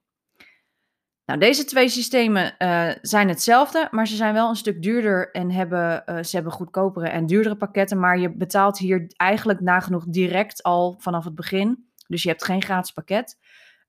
Nou, 1.24 1.42
deze 1.42 1.64
twee 1.64 1.88
systemen 1.88 2.54
uh, 2.58 2.90
zijn 3.02 3.28
hetzelfde, 3.28 3.88
maar 3.90 4.06
ze 4.06 4.16
zijn 4.16 4.34
wel 4.34 4.48
een 4.48 4.56
stuk 4.56 4.82
duurder 4.82 5.30
en 5.30 5.50
hebben, 5.50 6.02
uh, 6.06 6.22
ze 6.22 6.34
hebben 6.34 6.52
goedkopere 6.52 7.08
en 7.08 7.26
duurdere 7.26 7.56
pakketten. 7.56 7.98
Maar 7.98 8.18
je 8.18 8.36
betaalt 8.36 8.78
hier 8.78 9.12
eigenlijk 9.16 9.60
nagenoeg 9.60 10.04
direct 10.04 10.62
al 10.62 10.96
vanaf 10.98 11.24
het 11.24 11.34
begin. 11.34 11.88
Dus 12.06 12.22
je 12.22 12.28
hebt 12.28 12.44
geen 12.44 12.62
gratis 12.62 12.92
pakket. 12.92 13.38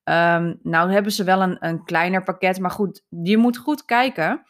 Um, 0.04 0.60
nou 0.64 0.92
hebben 0.92 1.12
ze 1.12 1.24
wel 1.24 1.42
een, 1.42 1.58
een 1.60 1.84
kleiner 1.84 2.24
pakket, 2.24 2.60
maar 2.60 2.72
goed, 2.72 3.04
je 3.10 3.38
moet 3.38 3.58
goed 3.58 3.86
kijken. 3.86 4.44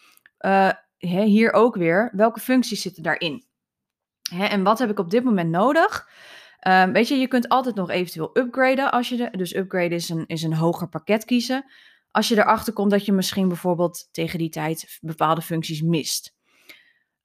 Hier 1.07 1.53
ook 1.53 1.75
weer, 1.75 2.11
welke 2.15 2.39
functies 2.39 2.81
zitten 2.81 3.03
daarin? 3.03 3.45
Hè, 4.29 4.45
en 4.45 4.63
wat 4.63 4.79
heb 4.79 4.89
ik 4.89 4.99
op 4.99 5.09
dit 5.09 5.23
moment 5.23 5.49
nodig? 5.49 6.09
Um, 6.67 6.93
weet 6.93 7.07
je, 7.07 7.15
je 7.15 7.27
kunt 7.27 7.49
altijd 7.49 7.75
nog 7.75 7.89
eventueel 7.89 8.29
upgraden 8.37 8.91
als 8.91 9.09
je 9.09 9.15
de, 9.17 9.37
dus 9.37 9.55
upgraden 9.55 9.91
is 9.91 10.09
een, 10.09 10.23
is 10.27 10.43
een 10.43 10.53
hoger 10.53 10.89
pakket 10.89 11.25
kiezen. 11.25 11.65
Als 12.11 12.27
je 12.27 12.37
erachter 12.37 12.73
komt 12.73 12.91
dat 12.91 13.05
je 13.05 13.11
misschien 13.11 13.47
bijvoorbeeld 13.47 14.09
tegen 14.11 14.39
die 14.39 14.49
tijd 14.49 14.97
bepaalde 15.01 15.41
functies 15.41 15.81
mist. 15.81 16.35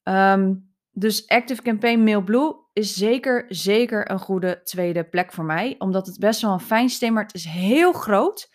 Um, 0.02 0.74
dus 0.90 1.28
Active 1.28 1.62
Campaign 1.62 2.02
MailBlue 2.02 2.54
is 2.72 2.94
zeker, 2.94 3.44
zeker 3.48 4.10
een 4.10 4.18
goede 4.18 4.60
tweede 4.62 5.04
plek 5.04 5.32
voor 5.32 5.44
mij. 5.44 5.74
Omdat 5.78 6.06
het 6.06 6.18
best 6.18 6.40
wel 6.40 6.52
een 6.52 6.60
fijn 6.60 6.88
systeem, 6.88 7.12
maar 7.12 7.24
het 7.24 7.34
is 7.34 7.44
heel 7.44 7.92
groot. 7.92 8.50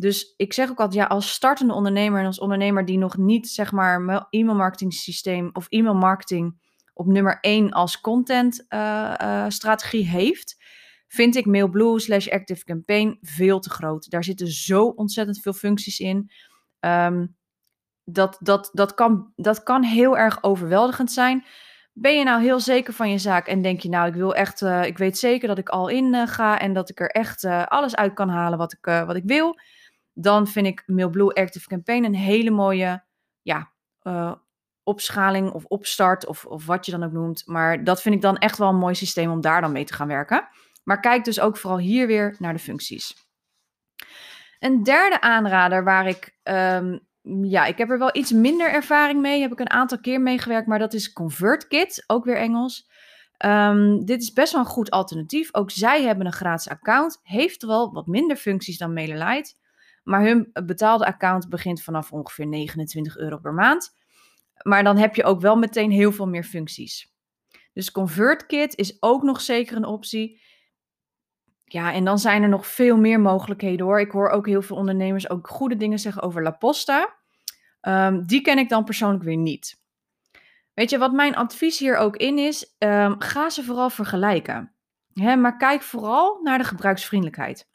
Dus 0.00 0.34
ik 0.36 0.52
zeg 0.52 0.70
ook 0.70 0.80
altijd, 0.80 1.02
ja, 1.02 1.06
als 1.06 1.32
startende 1.32 1.74
ondernemer 1.74 2.20
en 2.20 2.26
als 2.26 2.38
ondernemer 2.38 2.84
die 2.84 2.98
nog 2.98 3.16
niet, 3.16 3.48
zeg 3.48 3.72
maar, 3.72 4.26
e-mail 4.30 4.56
marketing 4.56 4.92
systeem 4.92 5.50
of 5.52 5.66
e-mail 5.68 5.94
marketing 5.94 6.60
op 6.94 7.06
nummer 7.06 7.38
1 7.40 7.70
als 7.72 8.00
content 8.00 8.64
uh, 8.68 9.14
uh, 9.22 9.44
strategie 9.48 10.06
heeft, 10.06 10.56
vind 11.06 11.36
ik 11.36 11.46
MailBlue 11.46 12.00
slash 12.00 12.28
Active 12.28 12.64
Campaign 12.64 13.18
veel 13.20 13.60
te 13.60 13.70
groot. 13.70 14.10
Daar 14.10 14.24
zitten 14.24 14.48
zo 14.48 14.84
ontzettend 14.86 15.40
veel 15.40 15.52
functies 15.52 15.98
in. 15.98 16.30
Um, 16.80 17.36
dat, 18.04 18.36
dat, 18.40 18.70
dat, 18.72 18.94
kan, 18.94 19.32
dat 19.36 19.62
kan 19.62 19.82
heel 19.82 20.18
erg 20.18 20.42
overweldigend 20.42 21.12
zijn. 21.12 21.44
Ben 21.92 22.18
je 22.18 22.24
nou 22.24 22.42
heel 22.42 22.60
zeker 22.60 22.92
van 22.92 23.10
je 23.10 23.18
zaak 23.18 23.46
en 23.46 23.62
denk 23.62 23.80
je 23.80 23.88
nou, 23.88 24.08
ik 24.08 24.14
wil 24.14 24.34
echt, 24.34 24.60
uh, 24.60 24.84
ik 24.84 24.98
weet 24.98 25.18
zeker 25.18 25.48
dat 25.48 25.58
ik 25.58 25.68
al 25.68 25.88
in 25.88 26.14
uh, 26.14 26.26
ga 26.26 26.58
en 26.58 26.72
dat 26.72 26.90
ik 26.90 27.00
er 27.00 27.10
echt 27.10 27.44
uh, 27.44 27.66
alles 27.66 27.96
uit 27.96 28.14
kan 28.14 28.28
halen 28.28 28.58
wat 28.58 28.72
ik, 28.72 28.84
wat 28.84 29.16
ik 29.16 29.24
wil, 29.26 29.56
dan 30.20 30.46
vind 30.46 30.66
ik 30.66 30.82
MailBlue 30.86 31.34
Active 31.34 31.68
Campaign 31.68 32.04
een 32.04 32.14
hele 32.14 32.50
mooie 32.50 33.04
ja, 33.42 33.72
opschaling 34.82 35.52
of 35.52 35.64
opstart 35.64 36.26
of, 36.26 36.44
of 36.44 36.66
wat 36.66 36.86
je 36.86 36.92
dan 36.92 37.02
ook 37.02 37.12
noemt. 37.12 37.42
Maar 37.46 37.84
dat 37.84 38.02
vind 38.02 38.14
ik 38.14 38.20
dan 38.20 38.36
echt 38.36 38.58
wel 38.58 38.68
een 38.68 38.76
mooi 38.76 38.94
systeem 38.94 39.30
om 39.30 39.40
daar 39.40 39.60
dan 39.60 39.72
mee 39.72 39.84
te 39.84 39.94
gaan 39.94 40.08
werken. 40.08 40.48
Maar 40.84 41.00
kijk 41.00 41.24
dus 41.24 41.40
ook 41.40 41.56
vooral 41.56 41.78
hier 41.78 42.06
weer 42.06 42.36
naar 42.38 42.52
de 42.52 42.58
functies. 42.58 43.26
Een 44.58 44.82
derde 44.82 45.20
aanrader 45.20 45.84
waar 45.84 46.06
ik, 46.06 46.38
um, 46.42 47.00
ja, 47.42 47.64
ik 47.64 47.78
heb 47.78 47.90
er 47.90 47.98
wel 47.98 48.16
iets 48.16 48.32
minder 48.32 48.72
ervaring 48.72 49.20
mee, 49.20 49.40
heb 49.40 49.52
ik 49.52 49.60
een 49.60 49.70
aantal 49.70 50.00
keer 50.00 50.20
meegewerkt, 50.20 50.66
maar 50.66 50.78
dat 50.78 50.94
is 50.94 51.12
ConvertKit, 51.12 52.04
ook 52.06 52.24
weer 52.24 52.36
Engels. 52.36 52.90
Um, 53.44 54.04
dit 54.04 54.22
is 54.22 54.32
best 54.32 54.52
wel 54.52 54.60
een 54.60 54.66
goed 54.66 54.90
alternatief. 54.90 55.54
Ook 55.54 55.70
zij 55.70 56.02
hebben 56.02 56.26
een 56.26 56.32
gratis 56.32 56.68
account, 56.68 57.20
heeft 57.22 57.62
wel 57.62 57.92
wat 57.92 58.06
minder 58.06 58.36
functies 58.36 58.78
dan 58.78 58.92
MailerLite, 58.92 59.54
maar 60.08 60.22
hun 60.22 60.50
betaalde 60.52 61.06
account 61.06 61.48
begint 61.48 61.82
vanaf 61.82 62.12
ongeveer 62.12 62.46
29 62.46 63.16
euro 63.16 63.38
per 63.38 63.54
maand. 63.54 63.96
Maar 64.62 64.84
dan 64.84 64.96
heb 64.96 65.14
je 65.14 65.24
ook 65.24 65.40
wel 65.40 65.56
meteen 65.56 65.90
heel 65.90 66.12
veel 66.12 66.28
meer 66.28 66.44
functies. 66.44 67.12
Dus 67.72 67.90
ConvertKit 67.90 68.76
is 68.76 69.02
ook 69.02 69.22
nog 69.22 69.40
zeker 69.40 69.76
een 69.76 69.84
optie. 69.84 70.40
Ja, 71.64 71.92
en 71.92 72.04
dan 72.04 72.18
zijn 72.18 72.42
er 72.42 72.48
nog 72.48 72.66
veel 72.66 72.96
meer 72.96 73.20
mogelijkheden 73.20 73.86
hoor. 73.86 74.00
Ik 74.00 74.10
hoor 74.10 74.28
ook 74.28 74.46
heel 74.46 74.62
veel 74.62 74.76
ondernemers 74.76 75.30
ook 75.30 75.48
goede 75.48 75.76
dingen 75.76 75.98
zeggen 75.98 76.22
over 76.22 76.42
La 76.42 76.50
Posta. 76.50 77.16
Um, 77.80 78.26
die 78.26 78.40
ken 78.40 78.58
ik 78.58 78.68
dan 78.68 78.84
persoonlijk 78.84 79.24
weer 79.24 79.36
niet. 79.36 79.82
Weet 80.74 80.90
je 80.90 80.98
wat 80.98 81.12
mijn 81.12 81.36
advies 81.36 81.78
hier 81.78 81.96
ook 81.96 82.16
in 82.16 82.38
is? 82.38 82.74
Um, 82.78 83.20
ga 83.20 83.50
ze 83.50 83.64
vooral 83.64 83.90
vergelijken. 83.90 84.72
Maar 85.14 85.56
kijk 85.56 85.82
vooral 85.82 86.40
naar 86.42 86.58
de 86.58 86.64
gebruiksvriendelijkheid. 86.64 87.68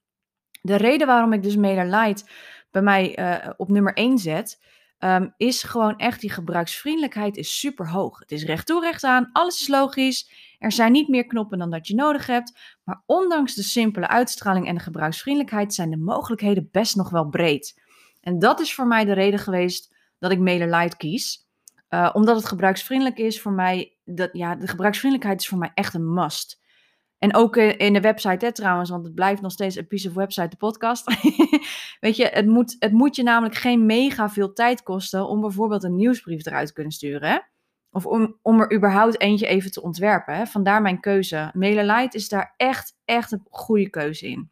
De 0.65 0.75
reden 0.75 1.07
waarom 1.07 1.33
ik 1.33 1.43
dus 1.43 1.55
MailerLite 1.55 2.23
bij 2.71 2.81
mij 2.81 3.19
uh, 3.19 3.49
op 3.57 3.69
nummer 3.69 3.93
1 3.93 4.17
zet, 4.17 4.61
um, 4.99 5.33
is 5.37 5.63
gewoon 5.63 5.97
echt 5.97 6.21
die 6.21 6.31
gebruiksvriendelijkheid 6.31 7.37
is 7.37 7.59
super 7.59 7.89
hoog. 7.89 8.19
Het 8.19 8.31
is 8.31 8.43
recht 8.43 8.65
toe, 8.65 8.81
recht 8.81 9.03
aan, 9.03 9.29
alles 9.31 9.61
is 9.61 9.67
logisch. 9.67 10.31
Er 10.59 10.71
zijn 10.71 10.91
niet 10.91 11.07
meer 11.07 11.25
knoppen 11.25 11.57
dan 11.57 11.69
dat 11.69 11.87
je 11.87 11.95
nodig 11.95 12.27
hebt. 12.27 12.77
Maar 12.83 13.03
ondanks 13.05 13.55
de 13.55 13.63
simpele 13.63 14.07
uitstraling 14.07 14.67
en 14.67 14.75
de 14.75 14.81
gebruiksvriendelijkheid 14.81 15.73
zijn 15.73 15.89
de 15.89 15.97
mogelijkheden 15.97 16.69
best 16.71 16.95
nog 16.95 17.09
wel 17.09 17.29
breed. 17.29 17.81
En 18.21 18.39
dat 18.39 18.59
is 18.59 18.73
voor 18.73 18.87
mij 18.87 19.05
de 19.05 19.13
reden 19.13 19.39
geweest 19.39 19.95
dat 20.19 20.31
ik 20.31 20.39
MailerLite 20.39 20.97
kies. 20.97 21.47
Uh, 21.89 22.09
omdat 22.13 22.35
het 22.35 22.45
gebruiksvriendelijk 22.45 23.17
is 23.17 23.41
voor 23.41 23.51
mij. 23.51 23.97
Dat, 24.05 24.29
ja, 24.33 24.55
de 24.55 24.67
gebruiksvriendelijkheid 24.67 25.41
is 25.41 25.47
voor 25.47 25.57
mij 25.57 25.71
echt 25.73 25.93
een 25.93 26.13
must. 26.13 26.61
En 27.23 27.35
ook 27.35 27.57
in 27.57 27.93
de 27.93 28.01
website 28.01 28.45
hè, 28.45 28.51
trouwens, 28.51 28.89
want 28.89 29.05
het 29.05 29.15
blijft 29.15 29.41
nog 29.41 29.51
steeds 29.51 29.75
een 29.75 29.87
piece 29.87 30.07
of 30.07 30.13
website, 30.13 30.47
de 30.47 30.55
podcast. 30.55 31.17
Weet 31.99 32.15
je, 32.15 32.27
het 32.31 32.45
moet, 32.45 32.75
het 32.79 32.91
moet 32.91 33.15
je 33.15 33.23
namelijk 33.23 33.55
geen 33.55 33.85
mega 33.85 34.29
veel 34.29 34.53
tijd 34.53 34.83
kosten 34.83 35.27
om 35.27 35.41
bijvoorbeeld 35.41 35.83
een 35.83 35.95
nieuwsbrief 35.95 36.45
eruit 36.45 36.67
te 36.67 36.73
kunnen 36.73 36.91
sturen. 36.91 37.29
Hè? 37.29 37.37
Of 37.91 38.05
om, 38.05 38.39
om 38.41 38.59
er 38.59 38.73
überhaupt 38.73 39.19
eentje 39.19 39.47
even 39.47 39.71
te 39.71 39.81
ontwerpen. 39.81 40.35
Hè? 40.35 40.45
Vandaar 40.45 40.81
mijn 40.81 40.99
keuze. 40.99 41.51
MailerLite 41.53 42.17
is 42.17 42.29
daar 42.29 42.53
echt, 42.57 42.95
echt 43.05 43.31
een 43.31 43.45
goede 43.49 43.89
keuze 43.89 44.27
in. 44.27 44.51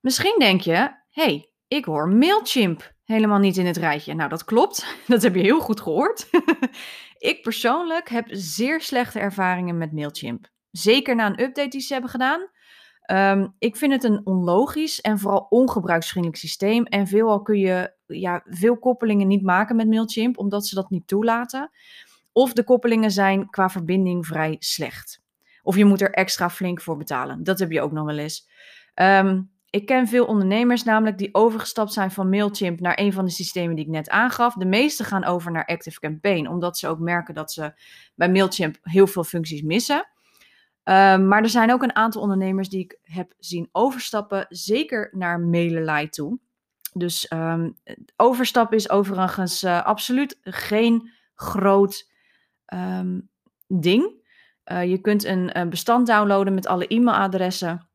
Misschien 0.00 0.36
denk 0.38 0.60
je, 0.60 0.90
hey, 1.10 1.50
ik 1.68 1.84
hoor 1.84 2.08
Mailchimp 2.08 2.94
helemaal 3.04 3.38
niet 3.38 3.56
in 3.56 3.66
het 3.66 3.76
rijtje. 3.76 4.14
Nou, 4.14 4.28
dat 4.28 4.44
klopt. 4.44 4.86
Dat 5.06 5.22
heb 5.22 5.34
je 5.34 5.42
heel 5.42 5.60
goed 5.60 5.80
gehoord. 5.80 6.28
ik 7.18 7.42
persoonlijk 7.42 8.08
heb 8.08 8.26
zeer 8.30 8.80
slechte 8.80 9.18
ervaringen 9.18 9.78
met 9.78 9.92
Mailchimp. 9.92 10.52
Zeker 10.76 11.14
na 11.14 11.26
een 11.26 11.42
update 11.42 11.68
die 11.68 11.80
ze 11.80 11.92
hebben 11.92 12.10
gedaan. 12.10 12.48
Um, 13.12 13.54
ik 13.58 13.76
vind 13.76 13.92
het 13.92 14.04
een 14.04 14.20
onlogisch 14.24 15.00
en 15.00 15.18
vooral 15.18 15.46
ongebruiksvriendelijk 15.48 16.40
systeem. 16.40 16.84
En 16.84 17.06
veelal 17.06 17.42
kun 17.42 17.58
je 17.58 17.92
ja, 18.06 18.42
veel 18.44 18.78
koppelingen 18.78 19.26
niet 19.26 19.42
maken 19.42 19.76
met 19.76 19.88
Mailchimp, 19.88 20.38
omdat 20.38 20.66
ze 20.66 20.74
dat 20.74 20.90
niet 20.90 21.06
toelaten. 21.06 21.70
Of 22.32 22.52
de 22.52 22.64
koppelingen 22.64 23.10
zijn 23.10 23.50
qua 23.50 23.68
verbinding 23.68 24.26
vrij 24.26 24.56
slecht. 24.58 25.22
Of 25.62 25.76
je 25.76 25.84
moet 25.84 26.00
er 26.00 26.10
extra 26.10 26.50
flink 26.50 26.80
voor 26.80 26.96
betalen. 26.96 27.44
Dat 27.44 27.58
heb 27.58 27.70
je 27.70 27.80
ook 27.80 27.92
nog 27.92 28.06
wel 28.06 28.18
eens. 28.18 28.48
Um, 28.94 29.50
ik 29.70 29.86
ken 29.86 30.08
veel 30.08 30.24
ondernemers 30.26 30.84
namelijk 30.84 31.18
die 31.18 31.34
overgestapt 31.34 31.92
zijn 31.92 32.10
van 32.10 32.28
Mailchimp 32.28 32.80
naar 32.80 32.98
een 32.98 33.12
van 33.12 33.24
de 33.24 33.30
systemen 33.30 33.76
die 33.76 33.84
ik 33.84 33.90
net 33.90 34.08
aangaf. 34.08 34.54
De 34.54 34.66
meeste 34.66 35.04
gaan 35.04 35.24
over 35.24 35.50
naar 35.52 35.66
ActiveCampaign, 35.66 36.46
omdat 36.46 36.78
ze 36.78 36.88
ook 36.88 36.98
merken 36.98 37.34
dat 37.34 37.52
ze 37.52 37.72
bij 38.14 38.30
Mailchimp 38.30 38.76
heel 38.82 39.06
veel 39.06 39.24
functies 39.24 39.62
missen. 39.62 40.08
Um, 40.84 41.28
maar 41.28 41.42
er 41.42 41.48
zijn 41.48 41.72
ook 41.72 41.82
een 41.82 41.96
aantal 41.96 42.22
ondernemers 42.22 42.68
die 42.68 42.80
ik 42.80 42.98
heb 43.02 43.34
zien 43.38 43.68
overstappen, 43.72 44.46
zeker 44.48 45.08
naar 45.12 45.40
MailerLite 45.40 46.08
toe. 46.10 46.38
Dus 46.92 47.30
um, 47.32 47.76
overstappen 48.16 48.76
is 48.76 48.90
overigens 48.90 49.62
uh, 49.62 49.84
absoluut 49.84 50.38
geen 50.42 51.10
groot 51.34 52.10
um, 52.74 53.28
ding. 53.66 54.22
Uh, 54.72 54.84
je 54.84 54.98
kunt 54.98 55.24
een, 55.24 55.68
bestand 55.68 56.06
downloaden 56.06 56.54
met 56.54 56.66
alle 56.66 56.86
e-mailadressen. 56.86 57.88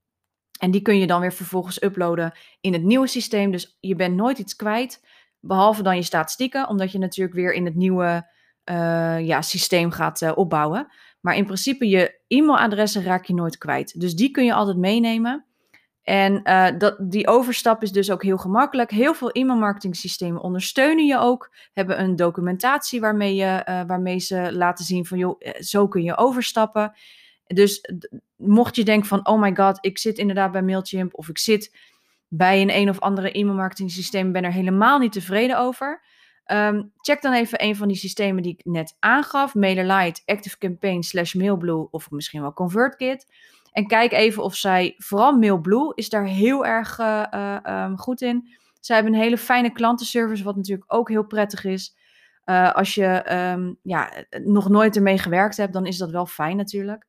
En 0.60 0.72
die 0.72 0.82
kun 0.82 1.00
je 1.00 1.08
dan 1.08 1.22
weer 1.22 1.34
vervolgens 1.34 1.84
uploaden 1.84 2.34
in 2.62 2.74
het 2.74 2.84
nieuwe 2.84 3.08
systeem. 3.08 3.52
Dus 3.52 3.78
je 3.80 3.96
bent 3.96 4.16
nooit 4.16 4.40
iets 4.40 4.56
kwijt, 4.56 5.06
behalve 5.40 5.84
dan 5.84 5.96
je 5.96 6.04
statistieken, 6.04 6.68
omdat 6.68 6.92
je 6.92 6.98
natuurlijk 6.98 7.36
weer 7.36 7.54
in 7.54 7.66
het 7.66 7.76
nieuwe 7.76 8.30
uh, 8.66 9.20
ja, 9.26 9.42
systeem 9.42 9.92
gaat 9.92 10.34
opbouwen. 10.36 10.88
Maar 11.20 11.36
in 11.36 11.46
principe, 11.46 11.88
je 11.88 12.20
e-mailadressen 12.28 13.04
raak 13.04 13.26
je 13.26 13.34
nooit 13.34 13.58
kwijt. 13.58 14.00
Dus 14.00 14.16
die 14.16 14.32
kun 14.32 14.46
je 14.46 14.54
altijd 14.54 14.78
meenemen. 14.78 15.46
En 16.04 16.42
uh, 16.44 16.68
dat, 16.78 16.96
die 17.00 17.28
overstap 17.28 17.84
is 17.84 17.92
dus 17.92 18.12
ook 18.12 18.24
heel 18.24 18.38
gemakkelijk. 18.38 18.92
Heel 18.92 19.14
veel 19.14 19.30
e-mailmarketing 19.30 19.96
systemen 19.96 20.42
ondersteunen 20.42 21.06
je 21.06 21.18
ook. 21.18 21.56
Hebben 21.74 22.00
een 22.02 22.16
documentatie 22.16 23.00
waarmee, 23.00 23.36
je, 23.36 23.66
uh, 23.70 23.82
waarmee 23.88 24.20
ze 24.20 24.50
laten 24.54 24.86
zien 24.86 25.06
van 25.06 25.18
joh, 25.18 25.36
eh, 25.40 25.62
zo 25.62 25.88
kun 25.88 26.04
je 26.04 26.18
overstappen. 26.18 26.94
Dus 27.46 27.92
mocht 28.36 28.76
je 28.76 28.84
denken 28.84 29.08
van 29.08 29.28
oh 29.28 29.42
my 29.42 29.56
god, 29.56 29.78
ik 29.82 29.98
zit 29.98 30.18
inderdaad 30.18 30.52
bij 30.52 30.62
Mailchimp 30.62 31.14
of 31.14 31.30
ik 31.30 31.38
zit 31.38 31.78
bij 32.28 32.62
een 32.62 32.76
een 32.76 32.90
of 32.90 33.00
andere 33.00 33.32
e-mailmarketing 33.32 33.92
systeem, 33.92 34.32
ben 34.32 34.44
er 34.44 34.54
helemaal 34.54 35.00
niet 35.00 35.12
tevreden 35.12 35.60
over. 35.60 36.02
Um, 36.52 36.92
check 37.02 37.22
dan 37.22 37.34
even 37.34 37.64
een 37.64 37.76
van 37.76 37.88
die 37.88 37.98
systemen 37.98 38.44
die 38.44 38.54
ik 38.54 38.66
net 38.66 38.96
aangaf. 39.00 39.56
MailerLite, 39.56 40.22
ActiveCampaign 40.26 41.02
slash 41.02 41.34
Mailblue 41.34 41.88
of 41.92 42.12
misschien 42.12 42.42
wel 42.42 42.54
ConvertKit. 42.54 43.34
En 43.72 43.88
kijk 43.88 44.12
even 44.12 44.44
of 44.44 44.56
zij, 44.56 44.96
vooral 44.98 45.38
Mailblue, 45.38 45.92
is 45.96 46.10
daar 46.10 46.26
heel 46.26 46.66
erg 46.66 47.00
uh, 47.00 47.24
uh, 47.32 47.58
um, 47.66 47.98
goed 47.98 48.22
in. 48.22 48.50
Zij 48.80 48.96
hebben 48.96 49.14
een 49.14 49.20
hele 49.22 49.38
fijne 49.38 49.72
klantenservice, 49.72 50.44
wat 50.44 50.56
natuurlijk 50.56 50.94
ook 50.94 51.10
heel 51.10 51.26
prettig 51.26 51.64
is. 51.66 51.96
Uh, 52.46 52.72
als 52.74 52.96
je 52.96 53.34
um, 53.54 53.78
ja, 53.84 54.12
nog 54.44 54.70
nooit 54.70 54.96
ermee 54.96 55.18
gewerkt 55.18 55.58
hebt, 55.58 55.74
dan 55.74 55.86
is 55.86 55.98
dat 55.98 56.12
wel 56.12 56.26
fijn 56.26 56.58
natuurlijk. 56.58 57.08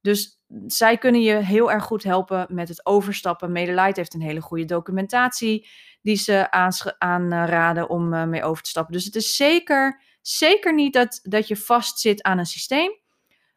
Dus 0.00 0.40
zij 0.66 0.98
kunnen 0.98 1.22
je 1.22 1.34
heel 1.34 1.72
erg 1.72 1.84
goed 1.84 2.02
helpen 2.02 2.46
met 2.48 2.68
het 2.68 2.86
overstappen. 2.86 3.52
MailerLite 3.52 4.00
heeft 4.00 4.14
een 4.14 4.20
hele 4.20 4.40
goede 4.40 4.64
documentatie 4.64 5.68
die 6.04 6.16
ze 6.16 6.50
aanraden 6.98 7.88
om 7.88 8.12
uh, 8.12 8.24
mee 8.24 8.44
over 8.44 8.62
te 8.62 8.68
stappen. 8.68 8.92
Dus 8.92 9.04
het 9.04 9.16
is 9.16 9.36
zeker, 9.36 10.00
zeker 10.22 10.74
niet 10.74 10.92
dat, 10.92 11.20
dat 11.22 11.48
je 11.48 11.56
vast 11.56 12.00
zit 12.00 12.22
aan 12.22 12.38
een 12.38 12.46
systeem. 12.46 12.92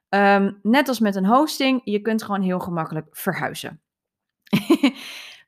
Um, 0.09 0.59
net 0.61 0.87
als 0.87 0.99
met 0.99 1.15
een 1.15 1.25
hosting, 1.25 1.81
je 1.83 2.01
kunt 2.01 2.23
gewoon 2.23 2.41
heel 2.41 2.59
gemakkelijk 2.59 3.07
verhuizen. 3.11 3.81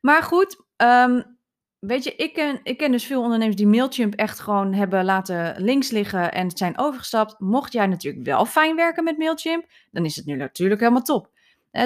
maar 0.00 0.22
goed, 0.22 0.60
um, 0.76 1.38
weet 1.78 2.04
je, 2.04 2.14
ik 2.16 2.32
ken, 2.32 2.60
ik 2.62 2.78
ken 2.78 2.92
dus 2.92 3.04
veel 3.04 3.22
ondernemers 3.22 3.56
die 3.56 3.66
Mailchimp 3.66 4.14
echt 4.14 4.40
gewoon 4.40 4.72
hebben 4.72 5.04
laten 5.04 5.62
links 5.62 5.90
liggen 5.90 6.32
en 6.32 6.50
zijn 6.50 6.78
overgestapt. 6.78 7.38
Mocht 7.38 7.72
jij 7.72 7.86
natuurlijk 7.86 8.24
wel 8.24 8.46
fijn 8.46 8.76
werken 8.76 9.04
met 9.04 9.18
Mailchimp, 9.18 9.64
dan 9.90 10.04
is 10.04 10.16
het 10.16 10.26
nu 10.26 10.36
natuurlijk 10.36 10.80
helemaal 10.80 11.02
top. 11.02 11.30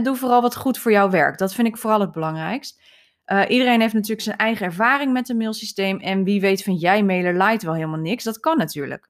Doe 0.02 0.16
vooral 0.16 0.42
wat 0.42 0.56
goed 0.56 0.78
voor 0.78 0.92
jou 0.92 1.10
werkt. 1.10 1.38
Dat 1.38 1.54
vind 1.54 1.68
ik 1.68 1.76
vooral 1.76 2.00
het 2.00 2.12
belangrijkst. 2.12 2.80
Uh, 3.26 3.42
iedereen 3.48 3.80
heeft 3.80 3.94
natuurlijk 3.94 4.20
zijn 4.20 4.36
eigen 4.36 4.66
ervaring 4.66 5.12
met 5.12 5.28
een 5.28 5.36
mailsysteem. 5.36 6.00
En 6.00 6.24
wie 6.24 6.40
weet 6.40 6.62
vind 6.62 6.80
jij 6.80 7.02
MailerLite 7.02 7.66
wel 7.66 7.74
helemaal 7.74 7.98
niks. 7.98 8.24
Dat 8.24 8.40
kan 8.40 8.56
natuurlijk. 8.56 9.08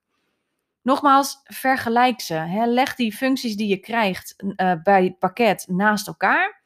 Nogmaals, 0.83 1.41
vergelijk 1.45 2.21
ze. 2.21 2.35
Hè. 2.35 2.67
Leg 2.67 2.95
die 2.95 3.13
functies 3.13 3.57
die 3.57 3.69
je 3.69 3.77
krijgt 3.77 4.35
uh, 4.37 4.73
bij 4.83 5.05
het 5.05 5.19
pakket 5.19 5.67
naast 5.69 6.07
elkaar. 6.07 6.63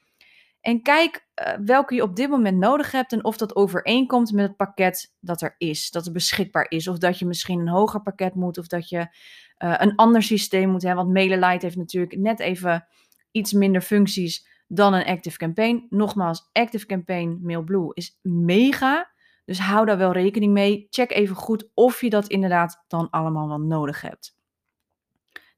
En 0.60 0.82
kijk 0.82 1.26
uh, 1.34 1.52
welke 1.64 1.94
je 1.94 2.02
op 2.02 2.16
dit 2.16 2.28
moment 2.28 2.58
nodig 2.58 2.92
hebt 2.92 3.12
en 3.12 3.24
of 3.24 3.36
dat 3.36 3.56
overeenkomt 3.56 4.32
met 4.32 4.46
het 4.46 4.56
pakket 4.56 5.14
dat 5.20 5.42
er 5.42 5.54
is, 5.58 5.90
dat 5.90 6.06
er 6.06 6.12
beschikbaar 6.12 6.66
is. 6.68 6.88
Of 6.88 6.98
dat 6.98 7.18
je 7.18 7.26
misschien 7.26 7.60
een 7.60 7.68
hoger 7.68 8.02
pakket 8.02 8.34
moet, 8.34 8.58
of 8.58 8.66
dat 8.66 8.88
je 8.88 9.16
een 9.58 9.94
ander 9.94 10.22
systeem 10.22 10.70
moet 10.70 10.82
hebben. 10.82 11.04
Want 11.04 11.16
MailerLite 11.16 11.64
heeft 11.64 11.76
natuurlijk 11.76 12.16
net 12.16 12.40
even 12.40 12.86
iets 13.30 13.52
minder 13.52 13.80
functies 13.80 14.46
dan 14.68 14.94
een 14.94 15.04
Active 15.04 15.38
Campaign. 15.38 15.86
Nogmaals, 15.90 16.48
Active 16.52 16.86
Campaign 16.86 17.38
MailBlue 17.42 17.94
is 17.94 18.18
mega. 18.22 19.10
Dus 19.44 19.58
hou 19.58 19.86
daar 19.86 19.98
wel 19.98 20.12
rekening 20.12 20.52
mee. 20.52 20.86
Check 20.90 21.10
even 21.10 21.36
goed 21.36 21.70
of 21.74 22.00
je 22.00 22.10
dat 22.10 22.28
inderdaad 22.28 22.84
dan 22.88 23.10
allemaal 23.10 23.48
wel 23.48 23.60
nodig 23.60 24.00
hebt. 24.00 24.36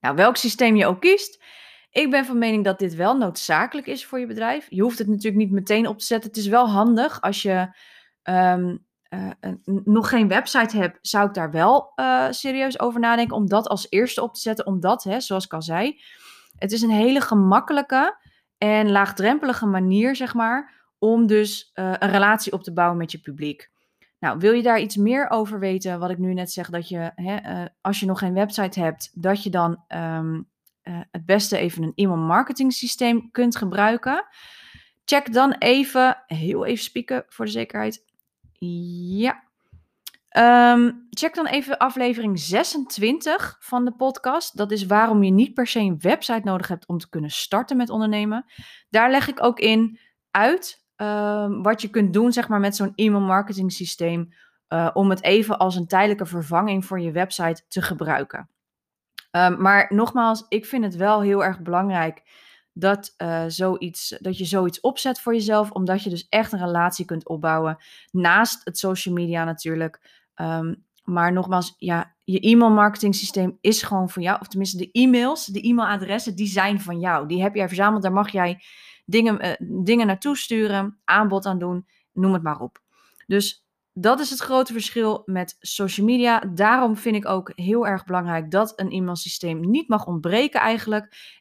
Nou, 0.01 0.17
welk 0.17 0.37
systeem 0.37 0.77
je 0.77 0.87
ook 0.87 1.01
kiest, 1.01 1.43
ik 1.91 2.11
ben 2.11 2.25
van 2.25 2.39
mening 2.39 2.65
dat 2.65 2.79
dit 2.79 2.95
wel 2.95 3.17
noodzakelijk 3.17 3.87
is 3.87 4.07
voor 4.07 4.19
je 4.19 4.27
bedrijf. 4.27 4.67
Je 4.69 4.83
hoeft 4.83 4.99
het 4.99 5.09
natuurlijk 5.09 5.37
niet 5.37 5.51
meteen 5.51 5.87
op 5.87 5.99
te 5.99 6.05
zetten. 6.05 6.31
Het 6.31 6.39
is 6.39 6.47
wel 6.47 6.69
handig 6.69 7.21
als 7.21 7.43
je 7.43 7.77
ehm, 8.23 8.77
uh, 9.09 9.31
nog 9.85 10.09
geen 10.09 10.29
website 10.29 10.77
hebt, 10.77 10.99
zou 11.03 11.29
ik 11.29 11.35
daar 11.35 11.51
wel 11.51 11.93
uh, 11.97 12.27
serieus 12.31 12.81
over 12.81 13.01
nadenken 13.01 13.37
om 13.37 13.49
dat 13.49 13.69
als 13.69 13.87
eerste 13.89 14.23
op 14.23 14.35
te 14.35 14.41
zetten. 14.41 14.67
Omdat, 14.67 15.05
hè, 15.05 15.21
zoals 15.21 15.45
ik 15.45 15.53
al 15.53 15.63
zei, 15.63 16.01
het 16.59 16.73
is 16.73 16.83
een 16.83 16.91
hele 16.91 17.21
gemakkelijke 17.21 18.19
en 18.63 18.91
laagdrempelige 18.91 19.67
manier, 19.67 20.17
zeg 20.17 20.35
maar, 20.35 20.73
om 20.99 21.27
dus 21.27 21.71
uh, 21.75 21.95
een 21.99 22.11
relatie 22.11 22.53
op 22.53 22.63
te 22.63 22.73
bouwen 22.73 22.99
met 22.99 23.13
je 23.13 23.21
publiek. 23.21 23.71
Nou, 24.19 24.39
wil 24.39 24.53
je 24.53 24.63
daar 24.63 24.81
iets 24.81 24.97
meer 24.97 25.31
over 25.31 25.59
weten, 25.59 25.99
wat 25.99 26.11
ik 26.11 26.19
nu 26.19 26.35
net 26.35 26.53
zeg, 26.53 26.71
dat 26.71 26.89
je, 26.89 27.13
hè, 27.15 27.65
als 27.81 28.01
je 28.01 28.07
nog 28.07 28.19
geen 28.19 28.35
website 28.35 28.81
hebt, 28.81 29.11
dat 29.15 29.43
je 29.43 29.51
dan 29.51 29.85
um, 29.89 30.49
het 31.11 31.27
beste 31.27 31.59
even 31.59 31.83
een 31.83 31.93
e-mail 31.95 32.19
marketing 32.19 32.73
systeem 32.73 33.31
kunt 33.31 33.57
gebruiken. 33.57 34.27
Check 35.05 35.33
dan 35.33 35.53
even, 35.53 36.23
heel 36.27 36.67
even 36.67 36.85
spieken 36.85 37.25
voor 37.29 37.45
de 37.45 37.51
zekerheid, 37.51 38.05
ja. 38.59 39.49
Ehm, 40.31 40.91
check 41.11 41.35
dan 41.35 41.47
even 41.47 41.79
aflevering 41.79 42.39
26 42.39 43.57
van 43.61 43.85
de 43.85 43.93
podcast. 43.93 44.57
Dat 44.57 44.71
is 44.71 44.87
waarom 44.87 45.23
je 45.23 45.31
niet 45.31 45.55
per 45.55 45.67
se 45.67 45.79
een 45.79 46.01
website 46.01 46.41
nodig 46.45 46.69
hebt 46.69 46.87
om 46.87 46.99
te 46.99 47.09
kunnen 47.09 47.31
starten 47.31 47.77
met 47.77 47.91
ondernemen. 47.91 48.45
Daar 48.91 49.11
leg 49.11 49.29
ik 49.29 49.43
ook 49.43 49.59
in 49.59 49.99
uit 50.31 50.87
ehm, 50.97 51.63
wat 51.63 51.83
je 51.83 51.89
kunt 51.89 52.13
doen 52.13 52.33
zeg 52.33 52.49
maar, 52.49 52.61
met 52.61 52.77
zo'n 52.77 52.93
e-mail 52.95 53.25
marketing 53.25 53.73
systeem. 53.73 54.35
Uh, 54.69 54.91
om 54.93 55.11
het 55.11 55.23
even 55.23 55.59
als 55.59 55.77
een 55.77 55.87
tijdelijke 55.87 56.27
vervanging 56.27 56.85
voor 56.85 57.01
je 57.01 57.13
website 57.13 57.63
te 57.69 57.83
gebruiken. 57.83 58.49
Um, 59.31 59.61
maar 59.61 59.87
nogmaals, 59.89 60.45
ik 60.49 60.67
vind 60.67 60.85
het 60.85 60.97
wel 60.97 61.23
heel 61.23 61.45
erg 61.45 61.61
belangrijk 61.61 62.23
dat, 62.73 63.15
uh, 63.19 63.45
zoiets, 63.47 64.17
dat 64.21 64.39
je 64.39 64.45
zoiets 64.45 64.81
opzet 64.81 65.21
voor 65.21 65.35
jezelf, 65.35 65.71
omdat 65.71 66.03
je 66.03 66.11
dus 66.11 66.29
echt 66.29 66.53
een 66.53 66.59
relatie 66.65 67.05
kunt 67.05 67.29
opbouwen. 67.29 67.79
Naast 68.11 68.65
het 68.65 68.79
social 68.79 69.15
media 69.15 69.45
natuurlijk. 69.45 70.20
Um, 70.41 70.85
maar 71.05 71.33
nogmaals, 71.33 71.75
ja, 71.79 72.15
je 72.25 72.41
e-mail 72.41 72.71
marketing 72.71 73.15
systeem 73.15 73.59
is 73.61 73.83
gewoon 73.83 74.11
van 74.11 74.23
jou. 74.23 74.41
Of 74.41 74.49
tenminste, 74.49 74.77
de 74.77 74.91
e-mails, 74.93 75.45
de 75.45 75.61
e-mailadressen, 75.61 76.37
die 76.37 76.47
zijn 76.47 76.81
van 76.81 77.01
jou. 77.01 77.29
Die 77.29 77.43
heb 77.43 77.55
jij 77.55 77.67
verzameld. 77.67 78.03
Daar 78.03 78.13
mag 78.13 78.31
jij 78.31 78.63
dingen, 79.05 79.47
uh, 79.47 79.85
dingen 79.85 80.07
naartoe 80.07 80.37
sturen, 80.37 80.99
aanbod 81.05 81.47
aan 81.47 81.59
doen, 81.59 81.87
noem 82.13 82.33
het 82.33 82.43
maar 82.43 82.61
op. 82.61 82.83
Dus 83.27 83.65
dat 83.93 84.21
is 84.21 84.31
het 84.31 84.39
grote 84.39 84.73
verschil 84.73 85.23
met 85.25 85.57
social 85.61 86.07
media. 86.07 86.39
Daarom 86.39 86.97
vind 86.97 87.17
ik 87.17 87.29
ook 87.29 87.53
heel 87.55 87.87
erg 87.87 88.05
belangrijk 88.05 88.51
dat 88.51 88.73
een 88.81 88.91
e-mailsysteem 88.91 89.61
niet 89.61 89.89
mag 89.89 90.07
ontbreken 90.07 90.61
eigenlijk 90.61 91.39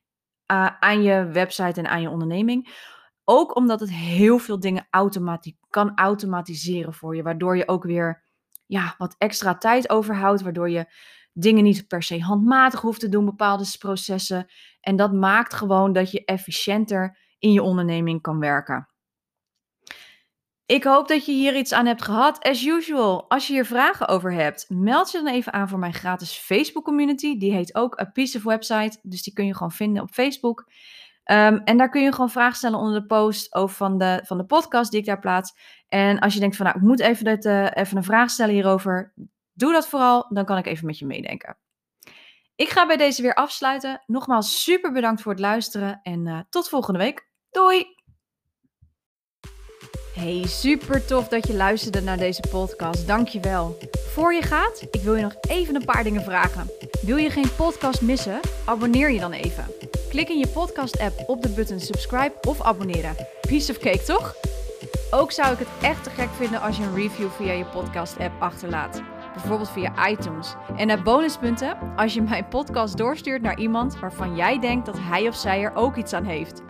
aan 0.80 1.02
je 1.02 1.26
website 1.26 1.80
en 1.80 1.90
aan 1.90 2.02
je 2.02 2.10
onderneming. 2.10 2.88
Ook 3.24 3.56
omdat 3.56 3.80
het 3.80 3.92
heel 3.92 4.38
veel 4.38 4.60
dingen 4.60 4.88
kan 5.70 5.92
automatiseren 5.96 6.94
voor 6.94 7.16
je, 7.16 7.24
waardoor 7.24 7.58
je 7.58 7.68
ook 7.68 7.84
weer 7.84 8.24
ja, 8.70 8.96
wat 8.98 9.16
extra 9.18 9.58
tijd 9.58 9.90
overhoudt, 9.90 10.42
waardoor 10.42 10.70
je 10.70 10.86
dingen 11.34 11.64
niet 11.64 11.88
per 11.88 12.04
se 12.04 12.22
handmatig 12.22 12.82
hoeft 12.82 13.00
te 13.00 13.10
doen, 13.10 13.26
bepaalde 13.26 13.76
processen. 13.80 14.48
En 14.82 14.96
dat 14.96 15.14
maakt 15.14 15.54
gewoon 15.54 15.94
dat 15.94 16.12
je 16.12 16.26
efficiënter 16.26 17.18
in 17.40 17.52
je 17.52 17.62
onderneming 17.62 18.22
kan 18.22 18.40
werken. 18.40 18.90
Ik 20.66 20.84
hoop 20.84 21.08
dat 21.08 21.26
je 21.26 21.32
hier 21.32 21.56
iets 21.56 21.74
aan 21.74 21.86
hebt 21.86 22.02
gehad. 22.02 22.44
As 22.44 22.66
usual, 22.66 23.30
als 23.30 23.48
je 23.48 23.54
hier 23.54 23.66
vragen 23.66 24.08
over 24.08 24.34
hebt, 24.34 24.66
meld 24.68 25.12
je 25.12 25.22
dan 25.22 25.34
even 25.34 25.54
aan 25.54 25.70
voor 25.70 25.80
mijn 25.80 25.94
gratis 25.94 26.34
Facebook 26.34 26.84
community. 26.84 27.38
Die 27.38 27.54
heet 27.54 27.76
ook 27.76 28.00
A 28.02 28.06
Piece 28.06 28.38
of 28.38 28.44
Website, 28.44 29.00
dus 29.02 29.24
die 29.24 29.34
kun 29.34 29.46
je 29.46 29.54
gewoon 29.54 29.72
vinden 29.72 30.04
op 30.04 30.12
Facebook. 30.12 30.72
Um, 31.32 31.62
en 31.64 31.78
daar 31.78 31.90
kun 31.90 32.02
je 32.02 32.12
gewoon 32.12 32.30
vragen 32.30 32.56
stellen 32.56 32.80
onder 32.80 33.02
de 33.02 33.06
post 33.08 33.56
over 33.56 33.76
van 33.76 33.98
de, 33.98 34.22
van 34.26 34.38
de 34.38 34.46
podcast 34.46 34.92
die 34.92 35.00
ik 35.00 35.06
daar 35.06 35.20
plaats. 35.20 35.56
En 35.88 36.20
als 36.20 36.34
je 36.34 36.40
denkt 36.40 36.56
van 36.56 36.66
nou, 36.66 36.78
ik 36.78 36.84
moet 36.84 37.00
even, 37.00 37.26
dit, 37.26 37.46
uh, 37.46 37.68
even 37.74 37.98
een 37.98 38.04
vraag 38.04 38.30
stellen 38.30 38.54
hierover, 38.54 39.14
doe 39.54 39.72
dat 39.72 39.88
vooral, 39.88 40.26
dan 40.30 40.46
kan 40.46 40.58
ik 40.58 40.66
even 40.66 40.86
met 40.86 41.00
je 41.00 41.06
meedenken. 41.06 41.58
Ik 42.56 42.70
ga 42.70 42.88
bij 42.88 42.98
deze 42.98 43.22
weer 43.22 43.34
afsluiten. 43.34 44.02
Nogmaals 44.06 44.64
super 44.64 44.92
bedankt 44.92 45.22
voor 45.22 45.32
het 45.32 45.42
luisteren 45.42 46.00
en 46.04 46.26
uh, 46.26 46.40
tot 46.50 46.70
volgende 46.70 47.00
week. 47.00 47.30
Doei! 47.52 47.86
Hey, 50.14 50.44
super 50.48 51.06
tof 51.06 51.28
dat 51.28 51.48
je 51.48 51.54
luisterde 51.54 52.02
naar 52.02 52.18
deze 52.18 52.44
podcast. 52.50 53.08
Dankjewel. 53.08 53.78
Voor 53.92 54.34
je 54.34 54.42
gaat, 54.42 54.88
ik 54.92 55.02
wil 55.02 55.16
je 55.16 55.22
nog 55.22 55.36
even 55.42 55.76
een 55.76 55.86
paar 55.86 56.04
dingen 56.04 56.24
vragen. 56.24 56.70
Wil 57.02 57.18
je 57.18 57.30
geen 57.30 57.56
podcast 57.56 58.02
missen? 58.02 58.40
Abonneer 58.66 59.12
je 59.12 59.20
dan 59.20 59.32
even. 59.32 59.66
Klik 60.10 60.30
in 60.30 60.38
je 60.38 60.48
podcast-app 60.48 61.24
op 61.26 61.42
de 61.42 61.50
button 61.50 61.80
subscribe 61.80 62.34
of 62.48 62.62
abonneren. 62.62 63.16
Piece 63.42 63.72
of 63.72 63.78
cake, 63.78 64.04
toch? 64.04 64.36
Ook 65.12 65.32
zou 65.32 65.54
ik 65.54 65.60
het 65.60 65.68
echt 65.82 66.04
te 66.04 66.10
gek 66.10 66.30
vinden 66.30 66.62
als 66.62 66.78
je 66.78 66.84
een 66.84 66.96
review 66.96 67.30
via 67.30 67.52
je 67.52 67.66
podcast-app 67.66 68.42
achterlaat. 68.42 69.02
Bijvoorbeeld 69.34 69.70
via 69.70 70.10
iTunes. 70.10 70.56
En 70.78 70.88
naar 70.88 71.04
bonuspunten 71.04 71.78
als 71.96 72.14
je 72.14 72.22
mijn 72.22 72.48
podcast 72.48 72.98
doorstuurt 72.98 73.42
naar 73.42 73.60
iemand 73.60 74.00
waarvan 74.00 74.36
jij 74.36 74.60
denkt 74.60 74.86
dat 74.86 74.98
hij 75.00 75.28
of 75.28 75.36
zij 75.36 75.62
er 75.64 75.76
ook 75.76 75.96
iets 75.96 76.14
aan 76.14 76.26
heeft. 76.26 76.62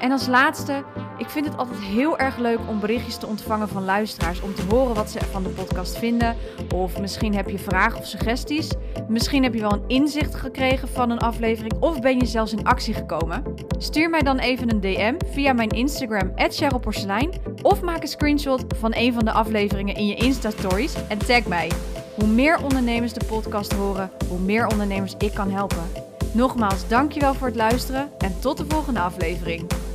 En 0.00 0.12
als 0.12 0.26
laatste, 0.26 0.84
ik 1.18 1.30
vind 1.30 1.46
het 1.46 1.56
altijd 1.56 1.80
heel 1.80 2.18
erg 2.18 2.36
leuk 2.36 2.58
om 2.68 2.80
berichtjes 2.80 3.16
te 3.16 3.26
ontvangen 3.26 3.68
van 3.68 3.84
luisteraars. 3.84 4.40
Om 4.40 4.54
te 4.54 4.62
horen 4.70 4.94
wat 4.94 5.10
ze 5.10 5.18
van 5.30 5.42
de 5.42 5.48
podcast 5.48 5.98
vinden. 5.98 6.36
Of 6.74 7.00
misschien 7.00 7.34
heb 7.34 7.48
je 7.48 7.58
vragen 7.58 7.98
of 7.98 8.06
suggesties. 8.06 8.68
Misschien 9.08 9.42
heb 9.42 9.54
je 9.54 9.60
wel 9.60 9.72
een 9.72 9.84
inzicht 9.86 10.34
gekregen 10.34 10.88
van 10.88 11.10
een 11.10 11.18
aflevering. 11.18 11.72
Of 11.80 12.00
ben 12.00 12.18
je 12.18 12.26
zelfs 12.26 12.52
in 12.52 12.64
actie 12.64 12.94
gekomen. 12.94 13.42
Stuur 13.78 14.10
mij 14.10 14.22
dan 14.22 14.38
even 14.38 14.70
een 14.70 14.80
DM 14.80 15.14
via 15.30 15.52
mijn 15.52 15.68
Instagram, 15.68 16.34
Porselein. 16.80 17.30
Of 17.62 17.80
maak 17.80 18.02
een 18.02 18.08
screenshot 18.08 18.64
van 18.78 18.92
een 18.94 19.12
van 19.12 19.24
de 19.24 19.32
afleveringen 19.32 19.94
in 19.94 20.06
je 20.06 20.14
Insta-stories 20.14 20.94
en 21.08 21.18
tag 21.18 21.46
mij. 21.46 21.70
Hoe 22.14 22.28
meer 22.28 22.62
ondernemers 22.62 23.12
de 23.12 23.24
podcast 23.24 23.72
horen, 23.72 24.10
hoe 24.28 24.40
meer 24.40 24.66
ondernemers 24.66 25.14
ik 25.18 25.34
kan 25.34 25.50
helpen. 25.50 25.92
Nogmaals, 26.32 26.88
dankjewel 26.88 27.34
voor 27.34 27.46
het 27.46 27.56
luisteren 27.56 28.10
en 28.18 28.40
tot 28.40 28.56
de 28.56 28.64
volgende 28.68 29.00
aflevering. 29.00 29.85